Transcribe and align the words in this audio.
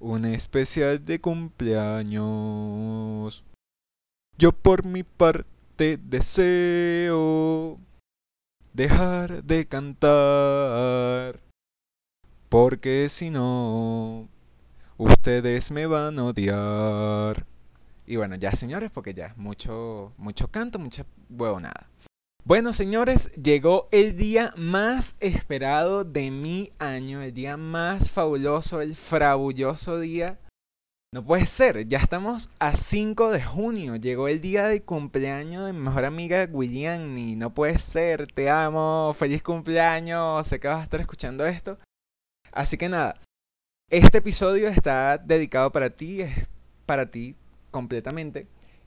un 0.00 0.24
especial 0.24 1.04
de 1.04 1.20
cumpleaños. 1.20 3.44
Yo 4.38 4.52
por 4.52 4.86
mi 4.86 5.02
parte 5.02 5.98
deseo 5.98 7.78
dejar 8.72 9.42
de 9.44 9.66
cantar, 9.66 11.40
porque 12.48 13.08
si 13.10 13.28
no, 13.30 14.28
ustedes 14.96 15.70
me 15.70 15.84
van 15.86 16.18
a 16.18 16.24
odiar. 16.24 17.46
Y 18.06 18.16
bueno, 18.16 18.36
ya 18.36 18.52
señores, 18.52 18.90
porque 18.90 19.12
ya 19.14 19.34
mucho, 19.36 20.12
mucho 20.16 20.48
canto, 20.48 20.78
mucha 20.78 21.04
huevonada. 21.28 21.90
Bueno, 22.44 22.72
señores, 22.72 23.30
llegó 23.32 23.88
el 23.92 24.16
día 24.16 24.54
más 24.56 25.14
esperado 25.20 26.04
de 26.04 26.30
mi 26.30 26.72
año, 26.78 27.20
el 27.20 27.34
día 27.34 27.58
más 27.58 28.10
fabuloso, 28.10 28.80
el 28.80 28.96
frabulloso 28.96 30.00
día. 30.00 30.40
No 31.12 31.22
puede 31.24 31.44
ser, 31.44 31.86
ya 31.86 31.98
estamos 31.98 32.48
a 32.58 32.76
5 32.76 33.30
de 33.30 33.42
junio, 33.42 33.96
llegó 33.96 34.26
el 34.26 34.40
día 34.40 34.68
de 34.68 34.82
cumpleaños 34.82 35.66
de 35.66 35.74
mi 35.74 35.80
mejor 35.80 36.06
amiga 36.06 36.48
y 36.50 37.36
no 37.36 37.52
puede 37.52 37.78
ser, 37.78 38.26
te 38.32 38.48
amo, 38.48 39.14
feliz 39.18 39.42
cumpleaños, 39.42 40.46
sé 40.46 40.58
que 40.58 40.68
vas 40.68 40.80
a 40.80 40.84
estar 40.84 41.00
escuchando 41.00 41.44
esto. 41.44 41.78
Así 42.52 42.78
que 42.78 42.88
nada, 42.88 43.20
este 43.90 44.18
episodio 44.18 44.68
está 44.68 45.18
dedicado 45.18 45.70
para 45.72 45.90
ti, 45.90 46.22
es 46.22 46.48
para 46.86 47.10
ti 47.10 47.36
completamente. 47.70 48.46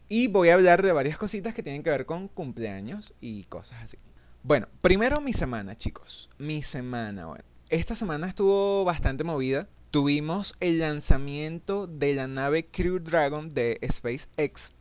Y 0.10 0.28
voy 0.28 0.50
a 0.50 0.56
hablar 0.56 0.82
de 0.82 0.92
varias 0.92 1.18
cositas 1.18 1.54
que 1.54 1.64
tienen 1.64 1.84
que 1.84 1.90
ver 1.90 2.06
con 2.06 2.28
cumpleaños 2.28 3.14
y 3.22 3.46
cosas 3.46 3.82
así. 3.84 3.98
Bueno, 4.44 4.68
primero 4.82 5.22
mi 5.22 5.34
semana, 5.34 5.76
chicos. 5.78 6.30
Mi 6.38 6.62
semana, 6.62 7.28
bueno. 7.28 7.46
Esta 7.70 7.96
semana 7.96 8.28
estuvo 8.28 8.84
bastante 8.84 9.24
movida. 9.24 9.70
Tuvimos 9.90 10.56
el 10.60 10.80
lanzamiento 10.80 11.88
de 11.88 12.14
la 12.14 12.28
nave 12.28 12.68
Crew 12.68 13.00
Dragon 13.00 13.50
de 13.50 13.80
SpaceX 13.90 14.74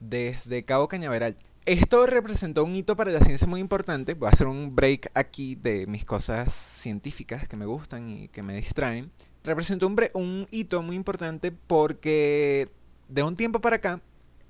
desde 0.00 0.64
Cabo 0.64 0.88
Cañaveral. 0.88 1.36
Esto 1.66 2.06
representó 2.06 2.64
un 2.64 2.74
hito 2.74 2.96
para 2.96 3.12
la 3.12 3.20
ciencia 3.20 3.46
muy 3.46 3.60
importante. 3.60 4.14
Voy 4.14 4.28
a 4.28 4.32
hacer 4.32 4.46
un 4.46 4.74
break 4.74 5.10
aquí 5.14 5.54
de 5.54 5.86
mis 5.86 6.06
cosas 6.06 6.54
científicas 6.54 7.46
que 7.46 7.56
me 7.56 7.66
gustan 7.66 8.08
y 8.08 8.28
que 8.28 8.42
me 8.42 8.54
distraen. 8.54 9.12
Representó 9.44 9.86
un, 9.86 9.96
un 10.14 10.48
hito 10.50 10.82
muy 10.82 10.96
importante 10.96 11.52
porque 11.52 12.70
de 13.08 13.22
un 13.22 13.36
tiempo 13.36 13.60
para 13.60 13.76
acá 13.76 14.00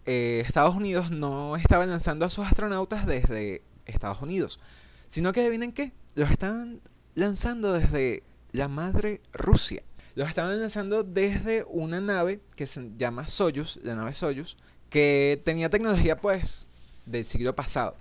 eh, 0.07 0.43
Estados 0.47 0.75
Unidos 0.75 1.11
no 1.11 1.57
estaba 1.57 1.87
lanzando 1.87 2.25
a 2.25 2.31
sus 2.31 2.47
astronautas 2.47 3.07
desde 3.07 3.63
Estados 3.87 4.21
Unidos, 4.23 4.61
sino 5.09 5.33
que 5.33 5.41
adivinen 5.41 5.73
qué, 5.73 5.93
los 6.15 6.31
estaban 6.31 6.81
lanzando 7.15 7.73
desde 7.73 8.23
la 8.53 8.69
madre 8.69 9.21
Rusia. 9.33 9.83
Los 10.15 10.29
estaban 10.29 10.61
lanzando 10.61 11.05
desde 11.05 11.65
una 11.69 12.01
nave 12.01 12.41
que 12.57 12.67
se 12.67 12.91
llama 12.97 13.27
Soyuz, 13.27 13.79
la 13.83 13.95
nave 13.95 14.15
Soyuz, 14.15 14.57
que 14.89 15.41
tenía 15.45 15.71
tecnología 15.71 16.21
pues 16.21 16.67
del 17.07 17.25
siglo 17.25 17.55
pasado, 17.55 17.97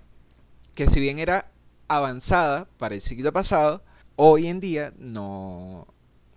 que 0.74 0.88
si 0.88 1.00
bien 1.00 1.18
era 1.18 1.50
avanzada 1.88 2.66
para 2.78 2.94
el 2.94 3.00
siglo 3.00 3.32
pasado, 3.32 3.82
hoy 4.16 4.48
en 4.48 4.60
día 4.60 4.92
no 4.98 5.86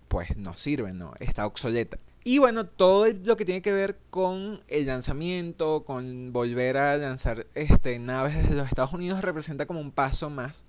pues 0.08 0.36
no 0.36 0.54
sirve, 0.54 0.92
no, 0.92 1.12
está 1.18 1.44
obsoleta. 1.44 1.98
Y 2.26 2.38
bueno, 2.38 2.64
todo 2.66 3.06
lo 3.22 3.36
que 3.36 3.44
tiene 3.44 3.60
que 3.60 3.70
ver 3.70 3.98
con 4.08 4.62
el 4.68 4.86
lanzamiento, 4.86 5.84
con 5.84 6.32
volver 6.32 6.78
a 6.78 6.96
lanzar 6.96 7.46
este, 7.54 7.98
naves 7.98 8.34
desde 8.34 8.54
los 8.54 8.66
Estados 8.66 8.94
Unidos, 8.94 9.20
representa 9.20 9.66
como 9.66 9.80
un 9.80 9.92
paso 9.92 10.30
más. 10.30 10.64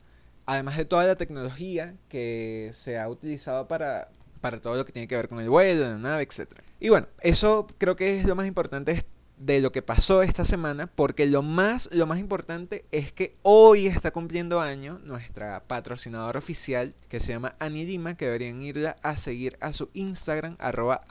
Además 0.45 0.75
de 0.75 0.83
toda 0.83 1.05
la 1.05 1.15
tecnología 1.15 1.95
que 2.09 2.71
se 2.73 2.99
ha 2.99 3.07
utilizado 3.07 3.69
para, 3.69 4.09
para 4.41 4.59
todo 4.59 4.75
lo 4.75 4.85
que 4.85 4.91
tiene 4.91 5.07
que 5.07 5.15
ver 5.15 5.29
con 5.29 5.39
el 5.39 5.49
vuelo, 5.49 5.83
la 5.85 5.97
nave, 5.97 6.23
etc. 6.23 6.51
Y 6.81 6.89
bueno, 6.89 7.07
eso 7.21 7.67
creo 7.77 7.95
que 7.95 8.19
es 8.19 8.25
lo 8.25 8.35
más 8.35 8.47
importante 8.47 9.05
de 9.37 9.59
lo 9.59 9.71
que 9.71 9.81
pasó 9.81 10.21
esta 10.21 10.45
semana, 10.45 10.87
porque 10.87 11.25
lo 11.25 11.41
más, 11.41 11.89
lo 11.91 12.05
más 12.07 12.19
importante 12.19 12.85
es 12.91 13.11
que 13.11 13.35
hoy 13.43 13.87
está 13.87 14.11
cumpliendo 14.11 14.61
año 14.61 14.99
nuestra 15.03 15.63
patrocinadora 15.63 16.39
oficial, 16.39 16.93
que 17.09 17.19
se 17.19 17.33
llama 17.33 17.55
Annie 17.59 17.85
Lima, 17.85 18.15
que 18.15 18.25
deberían 18.25 18.61
irla 18.61 18.97
a 19.03 19.17
seguir 19.17 19.57
a 19.61 19.73
su 19.73 19.89
Instagram, 19.93 20.55
arroba 20.59 21.05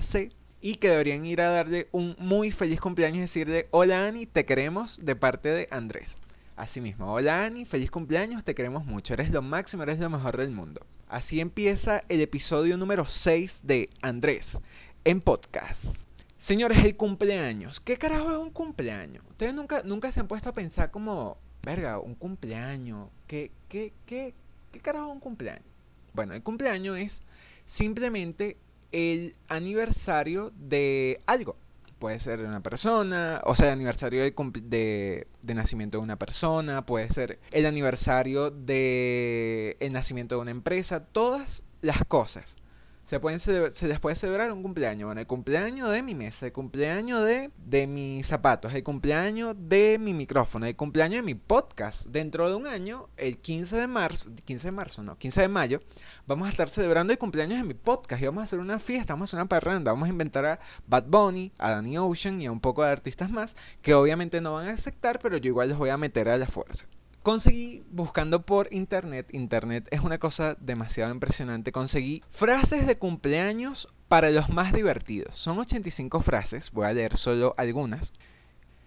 C, 0.00 0.30
y 0.60 0.76
que 0.76 0.88
deberían 0.88 1.24
ir 1.26 1.40
a 1.40 1.50
darle 1.50 1.88
un 1.92 2.16
muy 2.18 2.50
feliz 2.50 2.80
cumpleaños 2.80 3.18
y 3.18 3.22
decirle, 3.22 3.68
hola 3.70 4.06
Ani, 4.06 4.26
te 4.26 4.44
queremos 4.44 4.98
de 5.02 5.16
parte 5.16 5.50
de 5.50 5.68
Andrés. 5.70 6.18
Asimismo, 6.56 7.12
hola 7.12 7.44
Ani, 7.44 7.64
feliz 7.64 7.90
cumpleaños, 7.90 8.44
te 8.44 8.54
queremos 8.54 8.84
mucho, 8.84 9.14
eres 9.14 9.30
lo 9.30 9.42
máximo, 9.42 9.82
eres 9.82 9.98
lo 9.98 10.08
mejor 10.08 10.36
del 10.36 10.50
mundo. 10.50 10.80
Así 11.08 11.40
empieza 11.40 12.02
el 12.08 12.20
episodio 12.20 12.76
número 12.76 13.04
6 13.06 13.62
de 13.64 13.90
Andrés 14.02 14.60
en 15.04 15.20
podcast. 15.20 16.06
Señores, 16.44 16.84
el 16.84 16.94
cumpleaños. 16.94 17.80
¿Qué 17.80 17.96
carajo 17.96 18.30
es 18.30 18.36
un 18.36 18.50
cumpleaños? 18.50 19.24
Ustedes 19.30 19.54
nunca, 19.54 19.82
nunca 19.82 20.12
se 20.12 20.20
han 20.20 20.28
puesto 20.28 20.50
a 20.50 20.52
pensar 20.52 20.90
como, 20.90 21.38
verga, 21.62 21.98
un 22.00 22.14
cumpleaños. 22.14 23.08
¿Qué, 23.26 23.50
qué, 23.66 23.94
qué, 24.04 24.34
qué 24.70 24.80
carajo 24.80 25.06
es 25.06 25.14
un 25.14 25.20
cumpleaños? 25.20 25.64
Bueno, 26.12 26.34
el 26.34 26.42
cumpleaños 26.42 26.98
es 26.98 27.22
simplemente 27.64 28.58
el 28.92 29.36
aniversario 29.48 30.52
de 30.54 31.18
algo. 31.24 31.56
Puede 31.98 32.20
ser 32.20 32.42
de 32.42 32.46
una 32.46 32.62
persona, 32.62 33.40
o 33.46 33.56
sea, 33.56 33.68
el 33.68 33.72
aniversario 33.72 34.20
de, 34.20 35.26
nacimiento 35.46 35.96
de 35.96 36.04
una 36.04 36.18
persona, 36.18 36.84
puede 36.84 37.10
ser 37.10 37.40
el 37.52 37.64
aniversario 37.64 38.50
de 38.50 39.78
nacimiento 39.90 40.34
de 40.34 40.42
una 40.42 40.50
empresa, 40.50 41.06
todas 41.06 41.62
las 41.80 42.04
cosas 42.04 42.56
se, 43.04 43.20
pueden 43.20 43.38
se 43.38 43.88
les 43.88 44.00
puede 44.00 44.16
celebrar 44.16 44.50
un 44.50 44.62
cumpleaños. 44.62 45.06
Bueno, 45.06 45.20
el 45.20 45.26
cumpleaños 45.26 45.90
de 45.92 46.02
mi 46.02 46.14
mesa, 46.14 46.46
el 46.46 46.52
cumpleaños 46.52 47.22
de, 47.24 47.50
de 47.58 47.86
mis 47.86 48.26
zapatos, 48.26 48.72
el 48.72 48.82
cumpleaños 48.82 49.54
de 49.58 49.98
mi 50.00 50.14
micrófono, 50.14 50.66
el 50.66 50.74
cumpleaños 50.74 51.18
de 51.18 51.22
mi 51.22 51.34
podcast. 51.34 52.06
Dentro 52.06 52.48
de 52.48 52.56
un 52.56 52.66
año, 52.66 53.10
el 53.18 53.38
15 53.38 53.76
de 53.76 53.86
marzo, 53.86 54.30
15 54.44 54.68
de 54.68 54.72
marzo, 54.72 55.02
no, 55.02 55.18
15 55.18 55.42
de 55.42 55.48
mayo, 55.48 55.80
vamos 56.26 56.46
a 56.48 56.50
estar 56.50 56.70
celebrando 56.70 57.12
el 57.12 57.18
cumpleaños 57.18 57.58
de 57.58 57.64
mi 57.64 57.74
podcast 57.74 58.22
y 58.22 58.26
vamos 58.26 58.40
a 58.40 58.44
hacer 58.44 58.58
una 58.58 58.78
fiesta, 58.78 59.12
vamos 59.12 59.28
a 59.28 59.30
hacer 59.30 59.40
una 59.40 59.48
parranda, 59.48 59.92
vamos 59.92 60.06
a 60.08 60.12
inventar 60.12 60.46
a 60.46 60.60
Bad 60.86 61.04
Bunny, 61.06 61.52
a 61.58 61.72
Danny 61.72 61.98
Ocean 61.98 62.40
y 62.40 62.46
a 62.46 62.52
un 62.52 62.60
poco 62.60 62.82
de 62.82 62.90
artistas 62.90 63.30
más 63.30 63.56
que 63.82 63.92
obviamente 63.94 64.40
no 64.40 64.54
van 64.54 64.68
a 64.68 64.72
aceptar, 64.72 65.18
pero 65.20 65.36
yo 65.36 65.48
igual 65.48 65.68
les 65.68 65.76
voy 65.76 65.90
a 65.90 65.98
meter 65.98 66.28
a 66.30 66.38
la 66.38 66.46
fuerza. 66.46 66.86
Conseguí, 67.24 67.82
buscando 67.90 68.44
por 68.44 68.68
internet, 68.70 69.30
internet 69.32 69.88
es 69.90 70.00
una 70.00 70.18
cosa 70.18 70.58
demasiado 70.60 71.10
impresionante, 71.10 71.72
conseguí 71.72 72.22
frases 72.30 72.86
de 72.86 72.98
cumpleaños 72.98 73.88
para 74.08 74.30
los 74.30 74.50
más 74.50 74.74
divertidos. 74.74 75.34
Son 75.34 75.58
85 75.58 76.20
frases, 76.20 76.70
voy 76.70 76.84
a 76.84 76.92
leer 76.92 77.16
solo 77.16 77.54
algunas. 77.56 78.12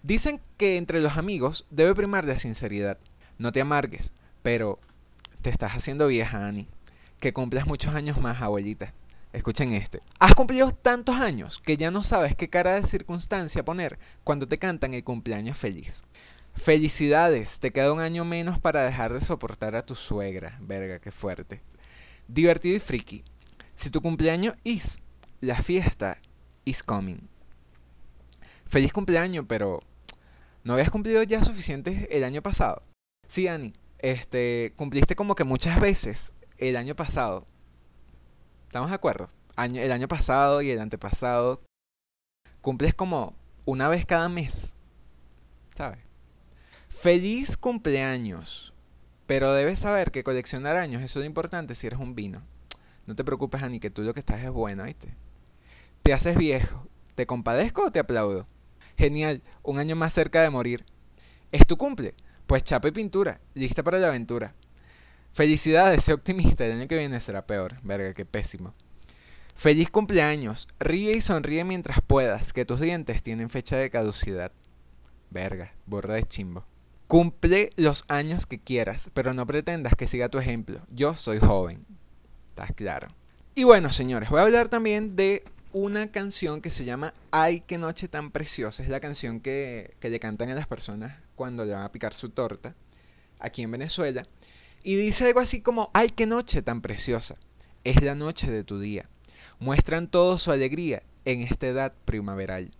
Dicen 0.04 0.40
que 0.56 0.78
entre 0.78 1.02
los 1.02 1.18
amigos 1.18 1.66
debe 1.72 1.96
primar 1.96 2.26
la 2.26 2.38
sinceridad. 2.38 3.00
No 3.40 3.52
te 3.52 3.62
amargues, 3.62 4.14
pero 4.44 4.78
te 5.42 5.50
estás 5.50 5.72
haciendo 5.72 6.06
vieja, 6.06 6.48
Annie. 6.48 6.68
Que 7.20 7.34
cumplas 7.34 7.66
muchos 7.66 7.96
años 7.96 8.22
más, 8.22 8.40
abuelita. 8.40 8.94
Escuchen 9.34 9.74
este. 9.74 10.04
Has 10.20 10.36
cumplido 10.36 10.70
tantos 10.70 11.16
años 11.16 11.58
que 11.58 11.76
ya 11.76 11.90
no 11.90 12.04
sabes 12.04 12.36
qué 12.36 12.50
cara 12.50 12.76
de 12.76 12.84
circunstancia 12.84 13.66
poner 13.66 13.98
cuando 14.24 14.48
te 14.48 14.60
cantan 14.60 14.94
el 14.94 15.04
cumpleaños 15.04 15.58
feliz. 15.58 16.04
Felicidades, 16.58 17.60
te 17.60 17.72
queda 17.72 17.94
un 17.94 18.02
año 18.02 18.26
menos 18.26 18.60
para 18.60 18.84
dejar 18.84 19.14
de 19.14 19.24
soportar 19.24 19.76
a 19.76 19.86
tu 19.86 19.96
suegra. 19.96 20.58
Verga, 20.60 21.00
qué 21.00 21.12
fuerte. 21.12 21.62
Divertido 22.28 22.76
y 22.76 22.80
friki. 22.80 23.24
Si 23.76 23.90
tu 23.90 24.02
cumpleaños 24.02 24.56
is, 24.64 25.00
la 25.40 25.56
fiesta 25.62 26.18
is 26.66 26.84
coming. 26.84 27.30
Feliz 28.66 28.92
cumpleaños, 28.92 29.46
pero 29.48 29.80
¿no 30.64 30.74
habías 30.74 30.90
cumplido 30.90 31.24
ya 31.24 31.44
suficientes 31.44 32.08
el 32.12 32.24
año 32.24 32.42
pasado? 32.42 32.84
Sí, 33.28 33.48
Ani, 33.48 33.74
este, 34.00 34.74
cumpliste 34.76 35.16
como 35.16 35.36
que 35.36 35.46
muchas 35.46 35.80
veces 35.80 36.34
el 36.58 36.76
año 36.76 36.96
pasado. 36.96 37.46
¿Estamos 38.66 38.90
de 38.90 38.96
acuerdo? 38.96 39.30
Año, 39.56 39.82
el 39.82 39.92
año 39.92 40.08
pasado 40.08 40.62
y 40.62 40.72
el 40.72 40.82
antepasado. 40.82 41.62
Cumples 42.62 42.94
como 42.94 43.36
una 43.66 43.88
vez 43.88 44.06
cada 44.06 44.28
mes. 44.28 44.76
¿Sabes? 45.76 46.07
Feliz 47.08 47.56
cumpleaños. 47.56 48.74
Pero 49.28 49.54
debes 49.54 49.80
saber 49.80 50.12
que 50.12 50.26
coleccionar 50.26 50.76
años 50.76 51.02
es 51.02 51.16
lo 51.16 51.24
importante 51.24 51.74
si 51.74 51.88
eres 51.88 52.00
un 52.00 52.16
vino. 52.16 52.42
No 53.06 53.16
te 53.16 53.24
preocupes, 53.24 53.64
Ani, 53.64 53.80
que 53.80 53.90
tú 53.90 54.02
lo 54.02 54.14
que 54.14 54.20
estás 54.20 54.44
es 54.44 54.52
bueno, 54.52 54.84
¿viste? 54.84 55.16
Te 56.04 56.12
haces 56.12 56.36
viejo. 56.36 56.86
¿Te 57.16 57.26
compadezco 57.26 57.86
o 57.86 57.92
te 57.94 58.00
aplaudo? 58.00 58.46
Genial, 58.98 59.42
un 59.64 59.80
año 59.80 59.96
más 59.96 60.12
cerca 60.12 60.42
de 60.42 60.50
morir. 60.50 60.84
¿Es 61.54 61.66
tu 61.66 61.78
cumple? 61.78 62.14
Pues 62.46 62.66
chapa 62.66 62.90
y 62.90 62.92
pintura, 62.92 63.40
lista 63.54 63.84
para 63.84 64.00
la 64.00 64.10
aventura. 64.10 64.54
Felicidades, 65.32 66.04
sé 66.04 66.12
optimista, 66.12 66.66
el 66.66 66.74
año 66.74 66.90
que 66.90 66.98
viene 66.98 67.22
será 67.22 67.48
peor. 67.48 67.80
Verga, 67.84 68.14
qué 68.16 68.26
pésimo. 68.26 68.74
Feliz 69.56 69.90
cumpleaños, 69.90 70.68
ríe 70.78 71.16
y 71.16 71.22
sonríe 71.22 71.64
mientras 71.64 72.02
puedas, 72.06 72.52
que 72.52 72.66
tus 72.66 72.82
dientes 72.82 73.24
tienen 73.24 73.50
fecha 73.50 73.78
de 73.78 73.90
caducidad. 73.90 74.52
Verga, 75.30 75.74
borra 75.86 76.16
de 76.16 76.26
chimbo. 76.26 76.66
Cumple 77.08 77.70
los 77.78 78.04
años 78.10 78.46
que 78.46 78.60
quieras, 78.60 79.12
pero 79.14 79.34
no 79.34 79.48
pretendas 79.48 79.94
que 79.96 80.10
siga 80.10 80.28
tu 80.28 80.40
ejemplo. 80.40 80.82
Yo 80.90 81.16
soy 81.16 81.40
joven. 81.40 81.86
¿Estás 82.50 82.74
claro? 82.76 83.08
Y 83.56 83.64
bueno, 83.64 83.94
señores, 83.94 84.30
voy 84.30 84.40
a 84.40 84.44
hablar 84.44 84.68
también 84.68 85.16
de 85.16 85.46
una 85.72 86.12
canción 86.12 86.60
que 86.60 86.70
se 86.70 86.84
llama 86.84 87.14
Ay, 87.32 87.62
qué 87.62 87.78
noche 87.78 88.10
tan 88.10 88.32
preciosa. 88.32 88.84
Es 88.84 88.90
la 88.90 89.00
canción 89.00 89.40
que, 89.40 89.96
que 90.02 90.10
le 90.10 90.20
cantan 90.20 90.50
a 90.50 90.56
las 90.56 90.68
personas 90.68 91.18
cuando 91.36 91.64
le 91.64 91.72
van 91.72 91.84
a 91.84 91.94
picar 91.94 92.14
su 92.14 92.28
torta 92.28 92.76
aquí 93.40 93.62
en 93.62 93.72
Venezuela. 93.72 94.28
Y 94.84 94.98
dice 94.98 95.28
algo 95.28 95.40
así 95.40 95.62
como, 95.62 95.90
ay, 95.94 96.10
qué 96.10 96.26
noche 96.26 96.62
tan 96.62 96.82
preciosa. 96.82 97.38
Es 97.86 98.04
la 98.04 98.16
noche 98.16 98.52
de 98.52 98.66
tu 98.66 98.82
día. 98.82 99.08
Muestran 99.60 100.10
todo 100.10 100.38
su 100.38 100.52
alegría 100.52 101.04
en 101.24 101.42
esta 101.42 101.68
edad 101.68 101.94
primaveral. 102.04 102.72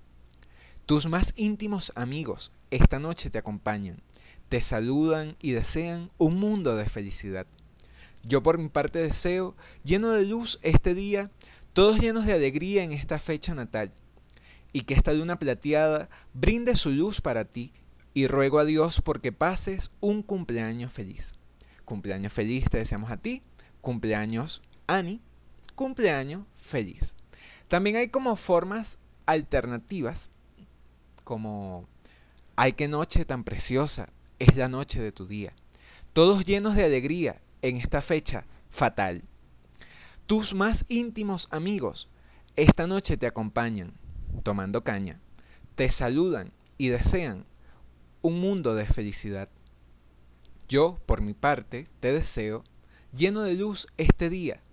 Tus 0.86 1.08
más 1.08 1.34
íntimos 1.38 1.94
amigos 1.96 2.52
esta 2.72 3.00
noche 3.00 3.30
te 3.30 3.38
acompañan, 3.38 4.02
te 4.50 4.62
saludan 4.62 5.36
y 5.42 5.52
desean 5.52 6.12
un 6.18 6.40
mundo 6.40 6.76
de 6.76 6.88
felicidad. 6.88 7.48
Yo 8.24 8.44
por 8.44 8.58
mi 8.58 8.70
parte 8.70 9.00
deseo, 9.00 9.56
lleno 9.84 10.12
de 10.12 10.26
luz 10.26 10.60
este 10.62 10.94
día, 10.94 11.32
todos 11.74 12.00
llenos 12.00 12.26
de 12.26 12.34
alegría 12.34 12.84
en 12.84 12.92
esta 12.92 13.20
fecha 13.20 13.54
natal, 13.54 13.94
y 14.74 14.82
que 14.82 14.94
esta 14.94 15.14
luna 15.14 15.40
plateada 15.40 16.10
brinde 16.34 16.76
su 16.76 16.90
luz 16.90 17.22
para 17.22 17.46
ti, 17.46 17.74
y 18.14 18.28
ruego 18.28 18.60
a 18.60 18.66
Dios 18.66 19.02
porque 19.02 19.32
pases 19.32 19.92
un 20.00 20.24
cumpleaños 20.24 20.92
feliz. 20.92 21.36
Cumpleaños 21.86 22.34
feliz 22.34 22.70
te 22.70 22.80
deseamos 22.80 23.12
a 23.12 23.18
ti, 23.18 23.44
cumpleaños 23.82 24.64
Ani, 24.88 25.22
cumpleaños 25.76 26.44
feliz. 26.58 27.16
También 27.68 27.98
hay 27.98 28.08
como 28.08 28.36
formas 28.36 28.98
alternativas 29.26 30.32
como, 31.24 31.88
ay, 32.56 32.74
qué 32.74 32.88
noche 32.88 33.26
tan 33.26 33.44
preciosa, 33.44 34.10
es 34.40 34.56
la 34.56 34.68
noche 34.68 35.02
de 35.02 35.12
tu 35.12 35.26
día. 35.26 35.54
Todos 36.14 36.46
llenos 36.46 36.76
de 36.76 36.86
alegría 36.86 37.42
en 37.62 37.78
esta 37.78 38.02
fecha 38.02 38.46
fatal. 38.70 39.24
Tus 40.26 40.54
más 40.54 40.86
íntimos 40.90 41.48
amigos 41.52 42.10
esta 42.58 42.88
noche 42.88 43.18
te 43.18 43.28
acompañan, 43.28 43.94
tomando 44.42 44.84
caña, 44.84 45.22
te 45.76 45.92
saludan 45.92 46.52
y 46.80 46.88
desean 46.88 47.46
un 48.24 48.40
mundo 48.42 48.74
de 48.74 48.88
felicidad. 48.88 49.48
Yo, 50.68 51.00
por 51.06 51.22
mi 51.22 51.36
parte, 51.36 51.86
te 52.00 52.12
deseo, 52.12 52.64
lleno 53.16 53.44
de 53.44 53.54
luz 53.54 53.86
este 53.98 54.32
día, 54.32 54.64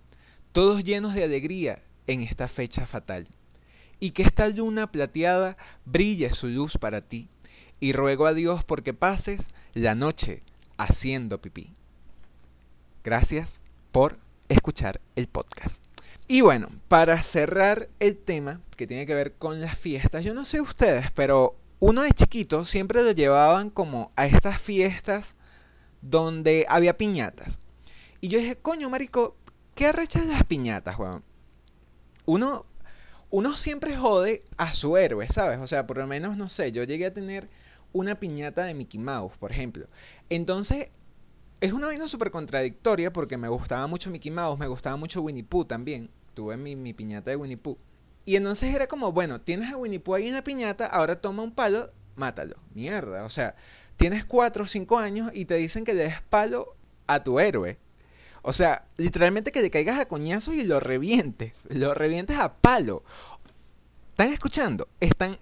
todos 0.51 0.83
llenos 0.83 1.13
de 1.13 1.25
alegría 1.25 1.83
en 2.07 2.21
esta 2.21 2.47
fecha 2.47 2.87
fatal 2.87 3.27
y 3.99 4.11
que 4.11 4.23
esta 4.23 4.49
luna 4.49 4.91
plateada 4.91 5.55
brille 5.85 6.33
su 6.33 6.47
luz 6.47 6.79
para 6.79 7.01
ti, 7.01 7.29
y 7.85 7.93
ruego 7.93 8.25
a 8.25 8.33
Dios 8.33 8.63
porque 8.63 8.95
pases 8.95 9.49
la 9.75 9.93
noche 9.93 10.41
haciendo 10.75 11.39
pipí. 11.39 11.71
Gracias 13.03 13.61
por 13.91 14.17
escuchar 14.49 15.01
el 15.15 15.27
podcast. 15.27 15.83
Y 16.27 16.41
bueno, 16.41 16.69
para 16.87 17.21
cerrar 17.21 17.87
el 17.99 18.17
tema 18.17 18.59
que 18.75 18.87
tiene 18.87 19.05
que 19.05 19.13
ver 19.13 19.33
con 19.33 19.61
las 19.61 19.77
fiestas, 19.77 20.23
yo 20.23 20.33
no 20.33 20.45
sé 20.45 20.61
ustedes, 20.61 21.11
pero 21.11 21.57
uno 21.79 22.01
de 22.01 22.11
chiquito 22.11 22.65
siempre 22.65 23.03
lo 23.03 23.11
llevaban 23.11 23.69
como 23.69 24.11
a 24.15 24.25
estas 24.25 24.59
fiestas 24.59 25.35
donde 26.01 26.65
había 26.67 26.97
piñatas. 26.97 27.59
Y 28.19 28.29
yo 28.29 28.39
dije, 28.39 28.55
coño, 28.55 28.89
marico, 28.89 29.35
¿qué 29.75 29.85
arrechas 29.85 30.25
las 30.25 30.43
piñatas, 30.43 30.97
weón? 30.97 31.23
Uno 32.25 32.65
uno 33.29 33.57
siempre 33.57 33.97
jode 33.97 34.43
a 34.57 34.73
su 34.73 34.97
héroe, 34.97 35.27
¿sabes? 35.29 35.59
O 35.59 35.67
sea, 35.67 35.85
por 35.85 35.97
lo 35.97 36.07
menos, 36.07 36.37
no 36.37 36.47
sé, 36.47 36.71
yo 36.71 36.83
llegué 36.83 37.07
a 37.07 37.13
tener 37.13 37.49
una 37.95 38.19
piñata 38.19 38.65
de 38.65 38.73
Mickey 38.73 38.99
Mouse, 38.99 39.37
por 39.37 39.53
ejemplo. 39.53 39.87
Entonces, 40.29 40.89
es 41.61 41.71
una 41.71 41.87
vaina 41.87 42.09
súper 42.09 42.29
contradictoria 42.29 43.13
porque 43.13 43.37
me 43.37 43.47
gustaba 43.47 43.87
mucho 43.87 44.11
Mickey 44.11 44.31
Mouse, 44.31 44.59
me 44.59 44.67
gustaba 44.67 44.97
mucho 44.97 45.21
Winnie 45.21 45.45
Pooh 45.45 45.63
también. 45.63 46.11
Tuve 46.33 46.57
mi, 46.57 46.75
mi 46.75 46.93
piñata 46.93 47.31
de 47.31 47.37
Winnie 47.37 47.55
Pooh. 47.55 47.77
Y 48.25 48.35
entonces 48.35 48.75
era 48.75 48.87
como, 48.87 49.13
bueno, 49.13 49.39
tienes 49.39 49.71
a 49.71 49.77
Winnie 49.77 50.01
Pooh 50.01 50.15
ahí 50.15 50.27
en 50.27 50.33
la 50.33 50.43
piñata, 50.43 50.87
ahora 50.87 51.21
toma 51.21 51.41
un 51.41 51.53
palo, 51.53 51.89
mátalo. 52.17 52.57
Mierda, 52.73 53.23
o 53.23 53.29
sea, 53.29 53.55
tienes 53.95 54.25
cuatro 54.25 54.65
o 54.65 54.67
cinco 54.67 54.99
años 54.99 55.31
y 55.33 55.45
te 55.45 55.55
dicen 55.55 55.85
que 55.85 55.93
le 55.93 56.03
des 56.03 56.21
palo 56.29 56.75
a 57.07 57.23
tu 57.23 57.39
héroe. 57.39 57.77
O 58.41 58.51
sea, 58.51 58.85
literalmente 58.97 59.53
que 59.53 59.61
le 59.61 59.71
caigas 59.71 60.01
a 60.01 60.07
coñazos 60.07 60.53
y 60.53 60.63
lo 60.63 60.81
revientes. 60.81 61.65
Lo 61.69 61.93
revientes 61.93 62.37
a 62.37 62.55
palo. 62.55 63.03
¿Están 64.11 64.33
escuchando? 64.33 64.89
Están 64.99 65.37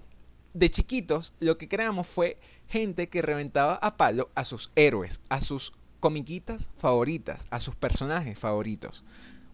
de 0.53 0.69
chiquitos. 0.69 1.33
Lo 1.39 1.57
que 1.57 1.67
creamos 1.67 2.07
fue 2.07 2.39
gente 2.67 3.09
que 3.09 3.21
reventaba 3.21 3.75
a 3.75 3.97
palo 3.97 4.31
a 4.35 4.45
sus 4.45 4.71
héroes, 4.75 5.21
a 5.29 5.41
sus 5.41 5.73
comiquitas 5.99 6.69
favoritas, 6.77 7.47
a 7.49 7.59
sus 7.59 7.75
personajes 7.75 8.37
favoritos. 8.37 9.03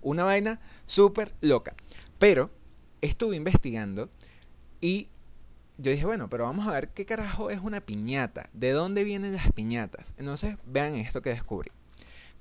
Una 0.01 0.23
vaina 0.23 0.59
súper 0.85 1.35
loca. 1.41 1.75
Pero 2.17 2.51
estuve 3.01 3.35
investigando 3.35 4.09
y 4.81 5.09
yo 5.77 5.91
dije, 5.91 6.05
bueno, 6.05 6.29
pero 6.29 6.43
vamos 6.43 6.67
a 6.67 6.71
ver 6.71 6.89
qué 6.89 7.05
carajo 7.05 7.49
es 7.49 7.59
una 7.61 7.79
piñata. 7.79 8.49
¿De 8.53 8.71
dónde 8.71 9.05
vienen 9.05 9.33
las 9.33 9.51
piñatas? 9.53 10.13
Entonces, 10.17 10.57
vean 10.65 10.95
esto 10.95 11.21
que 11.21 11.29
descubrí. 11.29 11.71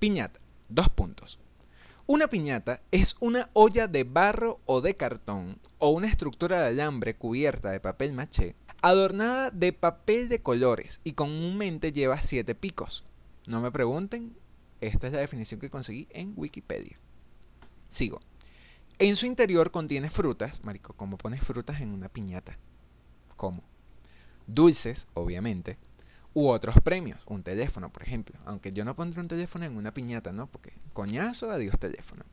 Piñata. 0.00 0.40
Dos 0.68 0.88
puntos. 0.88 1.38
Una 2.10 2.28
piñata 2.28 2.80
es 2.90 3.16
una 3.20 3.50
olla 3.52 3.86
de 3.86 4.02
barro 4.02 4.60
o 4.64 4.80
de 4.80 4.96
cartón 4.96 5.58
o 5.76 5.90
una 5.90 6.06
estructura 6.06 6.58
de 6.62 6.68
alambre 6.68 7.14
cubierta 7.14 7.70
de 7.70 7.80
papel 7.80 8.14
maché 8.14 8.56
adornada 8.80 9.50
de 9.50 9.74
papel 9.74 10.30
de 10.30 10.40
colores 10.40 11.02
y 11.04 11.12
comúnmente 11.12 11.92
lleva 11.92 12.22
siete 12.22 12.54
picos. 12.54 13.04
No 13.46 13.60
me 13.60 13.70
pregunten, 13.70 14.34
esta 14.80 15.08
es 15.08 15.12
la 15.12 15.18
definición 15.18 15.60
que 15.60 15.68
conseguí 15.68 16.08
en 16.08 16.32
Wikipedia. 16.34 16.98
Sigo. 17.90 18.20
En 18.98 19.14
su 19.14 19.26
interior 19.26 19.70
contiene 19.70 20.08
frutas, 20.08 20.64
marico, 20.64 20.94
¿cómo 20.94 21.18
pones 21.18 21.44
frutas 21.44 21.82
en 21.82 21.92
una 21.92 22.08
piñata? 22.08 22.56
¿Cómo? 23.36 23.62
Dulces, 24.46 25.08
obviamente, 25.12 25.76
u 26.34 26.48
otros 26.48 26.76
premios, 26.82 27.20
un 27.26 27.42
teléfono, 27.42 27.90
por 27.90 28.02
ejemplo. 28.02 28.38
Aunque 28.44 28.72
yo 28.72 28.84
no 28.84 28.94
pondré 28.94 29.20
un 29.20 29.28
teléfono 29.28 29.64
en 29.64 29.76
una 29.76 29.92
piñata, 29.92 30.32
¿no? 30.32 30.46
Porque 30.46 30.72
coñazo, 30.92 31.50
adiós 31.50 31.78
teléfono. 31.78 32.24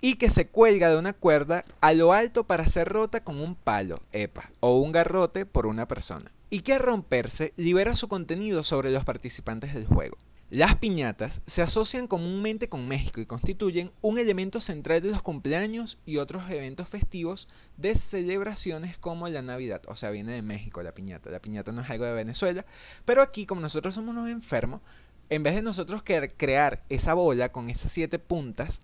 Y 0.00 0.16
que 0.16 0.28
se 0.28 0.48
cuelga 0.48 0.90
de 0.90 0.98
una 0.98 1.12
cuerda 1.12 1.64
a 1.80 1.92
lo 1.92 2.12
alto 2.12 2.44
para 2.44 2.68
ser 2.68 2.88
rota 2.88 3.24
con 3.24 3.40
un 3.40 3.54
palo, 3.54 3.96
epa, 4.12 4.50
o 4.60 4.78
un 4.78 4.92
garrote 4.92 5.46
por 5.46 5.66
una 5.66 5.88
persona. 5.88 6.30
Y 6.50 6.60
que 6.60 6.74
al 6.74 6.80
romperse 6.80 7.54
libera 7.56 7.94
su 7.94 8.08
contenido 8.08 8.64
sobre 8.64 8.90
los 8.90 9.04
participantes 9.04 9.72
del 9.72 9.86
juego. 9.86 10.18
Las 10.50 10.76
piñatas 10.76 11.40
se 11.46 11.62
asocian 11.62 12.06
comúnmente 12.06 12.68
con 12.68 12.86
México 12.86 13.20
y 13.20 13.26
constituyen 13.26 13.90
un 14.02 14.18
elemento 14.18 14.60
central 14.60 15.00
de 15.00 15.10
los 15.10 15.22
cumpleaños 15.22 15.98
y 16.04 16.18
otros 16.18 16.48
eventos 16.50 16.86
festivos 16.86 17.48
de 17.78 17.94
celebraciones 17.94 18.98
como 18.98 19.26
la 19.28 19.40
Navidad. 19.40 19.82
O 19.88 19.96
sea, 19.96 20.10
viene 20.10 20.32
de 20.32 20.42
México 20.42 20.82
la 20.82 20.92
piñata. 20.92 21.30
La 21.30 21.40
piñata 21.40 21.72
no 21.72 21.80
es 21.80 21.88
algo 21.88 22.04
de 22.04 22.12
Venezuela. 22.12 22.66
Pero 23.06 23.22
aquí, 23.22 23.46
como 23.46 23.62
nosotros 23.62 23.94
somos 23.94 24.10
unos 24.10 24.28
enfermos, 24.28 24.82
en 25.30 25.42
vez 25.42 25.54
de 25.54 25.62
nosotros 25.62 26.02
crear 26.04 26.84
esa 26.90 27.14
bola 27.14 27.50
con 27.50 27.70
esas 27.70 27.90
siete 27.90 28.18
puntas 28.18 28.82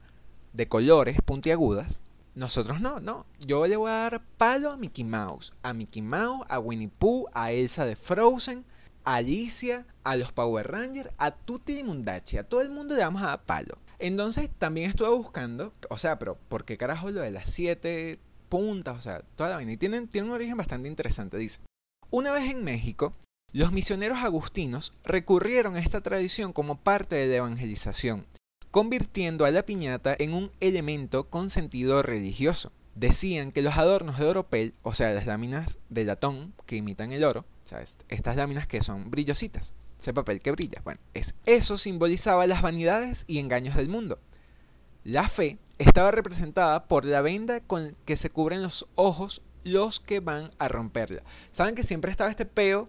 de 0.55 0.67
colores 0.67 1.19
puntiagudas, 1.25 2.03
nosotros 2.35 2.81
no, 2.81 3.01
no. 3.01 3.27
Yo 3.39 3.67
le 3.67 3.77
voy 3.77 3.91
a 3.91 3.95
dar 3.95 4.23
palo 4.39 4.71
a 4.71 4.77
Mickey 4.79 5.05
Mouse. 5.05 5.53
A 5.63 5.75
Mickey 5.75 6.01
Mouse, 6.01 6.47
a 6.49 6.59
Winnie 6.59 6.89
Pooh, 6.89 7.27
a 7.35 7.53
Elsa 7.53 7.85
de 7.85 7.97
Frozen 7.97 8.65
a 9.05 9.17
Alicia, 9.17 9.87
a 10.05 10.17
los 10.17 10.33
Power 10.33 10.71
Rangers, 10.71 11.11
a 11.19 11.31
Tutti 11.31 11.79
y 11.79 11.85
Mundachi, 11.85 12.39
a 12.39 12.45
todo 12.45 12.61
el 12.61 12.71
mundo 12.71 12.95
le 12.95 13.03
vamos 13.03 13.23
a 13.23 13.43
palo. 13.45 13.79
Entonces 13.99 14.51
también 14.59 14.91
estuve 14.91 15.11
buscando, 15.11 15.75
o 15.89 15.99
sea, 15.99 16.19
pero 16.19 16.39
¿por 16.49 16.65
qué 16.65 16.77
carajo 16.77 17.11
lo 17.11 17.21
de 17.21 17.31
las 17.31 17.51
siete 17.51 18.19
puntas? 18.49 18.97
O 18.97 19.01
sea, 19.01 19.21
toda 19.37 19.51
la 19.51 19.57
vaina. 19.57 19.73
Y 19.73 19.77
tienen, 19.77 20.09
tiene 20.09 20.29
un 20.29 20.35
origen 20.35 20.57
bastante 20.57 20.89
interesante, 20.89 21.37
dice. 21.37 21.61
Una 22.11 22.33
vez 22.33 22.51
en 22.51 22.65
México, 22.65 23.15
los 23.53 23.73
misioneros 23.73 24.19
agustinos 24.19 24.93
recurrieron 25.05 25.77
a 25.77 25.81
esta 25.81 26.01
tradición 26.01 26.53
como 26.53 26.77
parte 26.77 27.17
de 27.17 27.29
la 27.29 27.37
evangelización, 27.37 28.27
convirtiendo 28.71 29.45
a 29.45 29.51
la 29.51 29.65
piñata 29.65 30.15
en 30.19 30.35
un 30.35 30.51
elemento 30.61 31.29
con 31.29 31.51
sentido 31.51 32.03
religioso. 32.03 32.73
Decían 32.95 33.53
que 33.53 33.63
los 33.63 33.77
adornos 33.77 34.19
de 34.19 34.27
oropel, 34.27 34.75
o 34.83 34.95
sea, 34.95 35.13
las 35.13 35.27
láminas 35.27 35.79
de 35.89 36.05
latón 36.05 36.53
que 36.67 36.77
imitan 36.77 37.13
el 37.13 37.25
oro, 37.25 37.45
estas 38.09 38.37
láminas 38.37 38.67
que 38.67 38.83
son 38.83 39.11
brillositas, 39.11 39.75
ese 39.99 40.13
papel 40.13 40.41
que 40.41 40.51
brilla. 40.51 40.81
Bueno, 40.83 41.01
es, 41.15 41.35
eso 41.47 41.79
simbolizaba 41.79 42.47
las 42.47 42.63
vanidades 42.63 43.25
y 43.27 43.39
engaños 43.39 43.77
del 43.77 43.89
mundo. 43.89 44.19
La 45.05 45.29
fe 45.29 45.59
estaba 45.79 46.11
representada 46.11 46.85
por 46.85 47.05
la 47.05 47.23
venda 47.23 47.61
con 47.61 47.97
que 48.05 48.17
se 48.17 48.29
cubren 48.29 48.63
los 48.63 48.87
ojos 48.97 49.43
los 49.65 50.01
que 50.01 50.21
van 50.21 50.51
a 50.59 50.69
romperla. 50.69 51.23
Saben 51.51 51.75
que 51.75 51.85
siempre 51.85 52.11
estaba 52.11 52.31
este 52.31 52.47
peo 52.47 52.89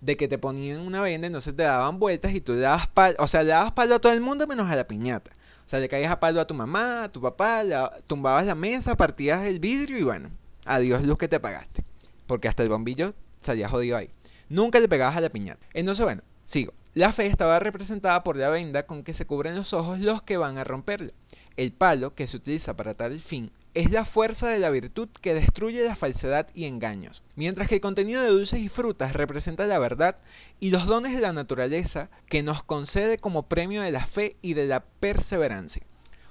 de 0.00 0.16
que 0.16 0.28
te 0.28 0.38
ponían 0.38 0.80
una 0.80 1.00
venda, 1.00 1.26
entonces 1.26 1.56
te 1.56 1.64
daban 1.64 1.98
vueltas 1.98 2.32
y 2.32 2.40
tú 2.40 2.52
le 2.52 2.60
dabas 2.60 2.86
palo, 2.88 3.16
o 3.18 3.26
sea, 3.26 3.42
le 3.42 3.50
dabas 3.50 3.72
palo 3.72 3.96
a 3.96 3.98
todo 3.98 4.12
el 4.12 4.20
mundo 4.20 4.46
menos 4.46 4.70
a 4.70 4.76
la 4.76 4.86
piñata. 4.86 5.32
Sea, 5.68 5.80
le 5.80 5.88
caías 5.90 6.10
a 6.10 6.18
palo 6.18 6.40
a 6.40 6.46
tu 6.46 6.54
mamá, 6.54 7.04
a 7.04 7.12
tu 7.12 7.20
papá, 7.20 7.62
tumbabas 8.06 8.46
la 8.46 8.54
mesa, 8.54 8.96
partías 8.96 9.44
el 9.44 9.60
vidrio 9.60 9.98
y 9.98 10.02
bueno, 10.02 10.30
adiós 10.64 11.04
luz 11.04 11.18
que 11.18 11.28
te 11.28 11.38
pagaste. 11.38 11.84
Porque 12.26 12.48
hasta 12.48 12.62
el 12.62 12.70
bombillo 12.70 13.12
salía 13.40 13.68
jodido 13.68 13.98
ahí. 13.98 14.08
Nunca 14.48 14.80
le 14.80 14.88
pegabas 14.88 15.18
a 15.18 15.20
la 15.20 15.28
piñata. 15.28 15.66
Entonces, 15.74 16.02
bueno, 16.02 16.22
sigo. 16.46 16.72
La 16.94 17.12
fe 17.12 17.26
estaba 17.26 17.60
representada 17.60 18.24
por 18.24 18.38
la 18.38 18.48
venda 18.48 18.86
con 18.86 19.02
que 19.02 19.12
se 19.12 19.26
cubren 19.26 19.56
los 19.56 19.74
ojos 19.74 20.00
los 20.00 20.22
que 20.22 20.38
van 20.38 20.56
a 20.56 20.64
romperla. 20.64 21.12
El 21.58 21.70
palo, 21.72 22.14
que 22.14 22.26
se 22.26 22.38
utiliza 22.38 22.74
para 22.74 22.94
tal 22.94 23.20
fin, 23.20 23.52
es 23.78 23.92
la 23.92 24.04
fuerza 24.04 24.48
de 24.48 24.58
la 24.58 24.70
virtud 24.70 25.08
que 25.20 25.34
destruye 25.34 25.84
la 25.84 25.94
falsedad 25.94 26.48
y 26.52 26.64
engaños, 26.64 27.22
mientras 27.36 27.68
que 27.68 27.76
el 27.76 27.80
contenido 27.80 28.20
de 28.20 28.30
dulces 28.30 28.58
y 28.58 28.68
frutas 28.68 29.12
representa 29.12 29.68
la 29.68 29.78
verdad 29.78 30.18
y 30.58 30.70
los 30.72 30.86
dones 30.86 31.14
de 31.14 31.20
la 31.20 31.32
naturaleza 31.32 32.10
que 32.26 32.42
nos 32.42 32.64
concede 32.64 33.18
como 33.18 33.46
premio 33.46 33.80
de 33.82 33.92
la 33.92 34.04
fe 34.04 34.34
y 34.42 34.54
de 34.54 34.66
la 34.66 34.80
perseverancia. 34.84 35.84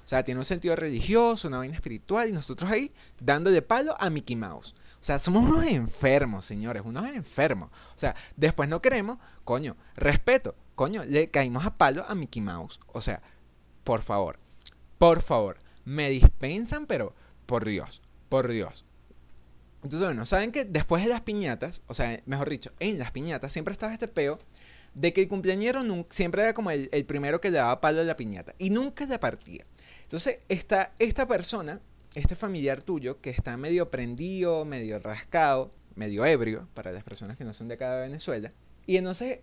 O 0.04 0.08
sea, 0.08 0.24
tiene 0.24 0.40
un 0.40 0.44
sentido 0.44 0.76
religioso, 0.76 1.48
una 1.48 1.56
vaina 1.56 1.74
espiritual 1.74 2.28
y 2.28 2.32
nosotros 2.32 2.70
ahí 2.70 2.92
dándole 3.18 3.62
palo 3.62 3.96
a 3.98 4.10
Mickey 4.10 4.36
Mouse. 4.36 4.74
O 5.00 5.04
sea, 5.04 5.18
somos 5.18 5.42
unos 5.44 5.64
enfermos, 5.64 6.44
señores, 6.44 6.82
unos 6.84 7.08
enfermos. 7.08 7.70
O 7.94 7.98
sea, 7.98 8.14
después 8.36 8.68
no 8.68 8.82
queremos, 8.82 9.16
coño, 9.44 9.74
respeto, 9.96 10.54
coño, 10.74 11.02
le 11.06 11.30
caímos 11.30 11.64
a 11.64 11.78
palo 11.78 12.04
a 12.06 12.14
Mickey 12.14 12.42
Mouse. 12.42 12.78
O 12.88 13.00
sea, 13.00 13.22
por 13.84 14.02
favor, 14.02 14.38
por 14.98 15.22
favor, 15.22 15.56
me 15.86 16.10
dispensan, 16.10 16.84
pero 16.84 17.14
por 17.48 17.64
Dios, 17.64 18.02
por 18.28 18.46
Dios. 18.46 18.84
Entonces, 19.82 20.06
bueno, 20.06 20.26
saben 20.26 20.52
que 20.52 20.66
después 20.66 21.02
de 21.02 21.08
las 21.08 21.22
piñatas, 21.22 21.82
o 21.86 21.94
sea, 21.94 22.22
mejor 22.26 22.50
dicho, 22.50 22.72
en 22.78 22.98
las 22.98 23.10
piñatas 23.10 23.54
siempre 23.54 23.72
estaba 23.72 23.94
este 23.94 24.06
peo 24.06 24.38
de 24.92 25.14
que 25.14 25.22
el 25.22 25.28
cumpleañero 25.28 25.82
siempre 26.10 26.42
era 26.42 26.52
como 26.52 26.70
el, 26.70 26.90
primero 27.06 27.40
que 27.40 27.50
le 27.50 27.56
daba 27.56 27.80
palo 27.80 28.02
a 28.02 28.04
la 28.04 28.16
piñata 28.16 28.54
y 28.58 28.68
nunca 28.68 29.06
la 29.06 29.18
partía. 29.18 29.64
Entonces, 30.02 30.40
está 30.50 30.92
esta 30.98 31.26
persona, 31.26 31.80
este 32.14 32.34
familiar 32.36 32.82
tuyo, 32.82 33.18
que 33.22 33.30
está 33.30 33.56
medio 33.56 33.90
prendido, 33.90 34.66
medio 34.66 34.98
rascado, 34.98 35.72
medio 35.94 36.26
ebrio, 36.26 36.68
para 36.74 36.92
las 36.92 37.02
personas 37.02 37.38
que 37.38 37.44
no 37.44 37.54
son 37.54 37.68
de 37.68 37.74
acá 37.74 37.94
de 37.94 38.02
Venezuela, 38.02 38.52
y 38.86 38.98
entonces 38.98 39.38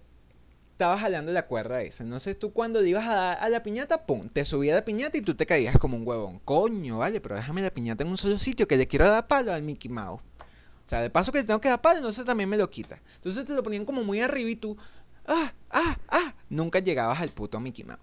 estabas 0.75 0.99
jalando 0.99 1.31
la 1.31 1.47
cuerda 1.47 1.81
esa. 1.81 2.03
Entonces 2.03 2.37
tú 2.37 2.51
cuando 2.51 2.83
ibas 2.83 3.07
a 3.07 3.15
dar 3.15 3.37
a 3.39 3.47
la 3.47 3.63
piñata, 3.63 4.05
pum, 4.05 4.21
te 4.21 4.43
subía 4.43 4.75
la 4.75 4.83
piñata 4.83 5.17
y 5.17 5.21
tú 5.21 5.33
te 5.33 5.45
caías 5.45 5.77
como 5.77 5.95
un 5.95 6.05
huevón. 6.05 6.39
Coño, 6.43 6.97
vale, 6.97 7.21
pero 7.21 7.35
déjame 7.35 7.61
la 7.61 7.71
piñata 7.71 8.03
en 8.03 8.09
un 8.09 8.17
solo 8.17 8.37
sitio 8.39 8.67
que 8.67 8.75
le 8.75 8.85
quiero 8.85 9.09
dar 9.09 9.25
palo 9.25 9.53
al 9.53 9.63
Mickey 9.63 9.89
Mouse. 9.89 10.21
O 10.21 10.87
sea, 10.87 10.99
de 10.99 11.09
paso 11.09 11.31
que 11.31 11.37
le 11.39 11.43
tengo 11.45 11.61
que 11.61 11.69
dar 11.69 11.81
palo, 11.81 11.99
entonces 11.99 12.25
también 12.25 12.49
me 12.49 12.57
lo 12.57 12.69
quita. 12.69 12.99
Entonces 13.15 13.45
te 13.45 13.53
lo 13.53 13.63
ponían 13.63 13.85
como 13.85 14.03
muy 14.03 14.19
arriba 14.19 14.49
y 14.49 14.57
tú, 14.57 14.75
ah, 15.27 15.53
ah, 15.71 15.97
ah, 16.09 16.35
nunca 16.49 16.79
llegabas 16.79 17.21
al 17.21 17.29
puto 17.29 17.57
Mickey 17.61 17.85
Mouse. 17.85 18.01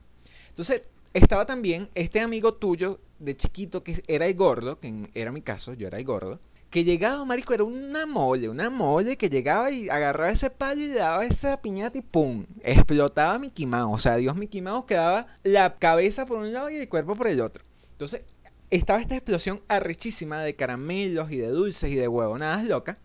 Entonces 0.48 0.80
estaba 1.12 1.44
también 1.44 1.90
este 1.94 2.20
amigo 2.20 2.54
tuyo 2.54 3.00
de 3.18 3.36
chiquito 3.36 3.84
que 3.84 4.02
era 4.08 4.24
el 4.24 4.34
gordo, 4.34 4.80
que 4.80 5.10
era 5.12 5.30
mi 5.30 5.42
caso, 5.42 5.74
yo 5.74 5.88
era 5.88 5.98
el 5.98 6.04
gordo 6.04 6.40
que 6.72 6.84
llegaba, 6.84 7.22
marico, 7.26 7.52
era 7.52 7.64
una 7.64 8.06
mole, 8.06 8.48
una 8.48 8.70
mole 8.70 9.18
que 9.18 9.28
llegaba 9.28 9.70
y 9.70 9.90
agarraba 9.90 10.30
ese 10.30 10.48
palo 10.48 10.80
y 10.80 10.88
le 10.88 10.94
daba 10.94 11.22
esa 11.26 11.60
piñata 11.60 11.98
y 11.98 12.00
¡pum! 12.00 12.46
Explotaba 12.62 13.38
Mickey 13.38 13.66
Mouse. 13.66 13.94
O 13.94 13.98
sea, 13.98 14.16
Dios 14.16 14.34
Mickey 14.36 14.62
Mouse 14.62 14.86
quedaba 14.86 15.26
la 15.44 15.76
cabeza 15.76 16.24
por 16.24 16.38
un 16.38 16.50
lado 16.50 16.70
y 16.70 16.76
el 16.76 16.88
cuerpo 16.88 17.14
por 17.14 17.28
el 17.28 17.42
otro. 17.42 17.62
Entonces, 17.90 18.22
estaba 18.70 19.02
esta 19.02 19.14
explosión 19.14 19.60
arrechísima 19.68 20.40
de 20.40 20.56
caramelos 20.56 21.30
y 21.30 21.36
de 21.36 21.48
dulces 21.48 21.90
y 21.90 21.94
de 21.94 22.08
huevonadas 22.08 22.64
locas 22.64 22.96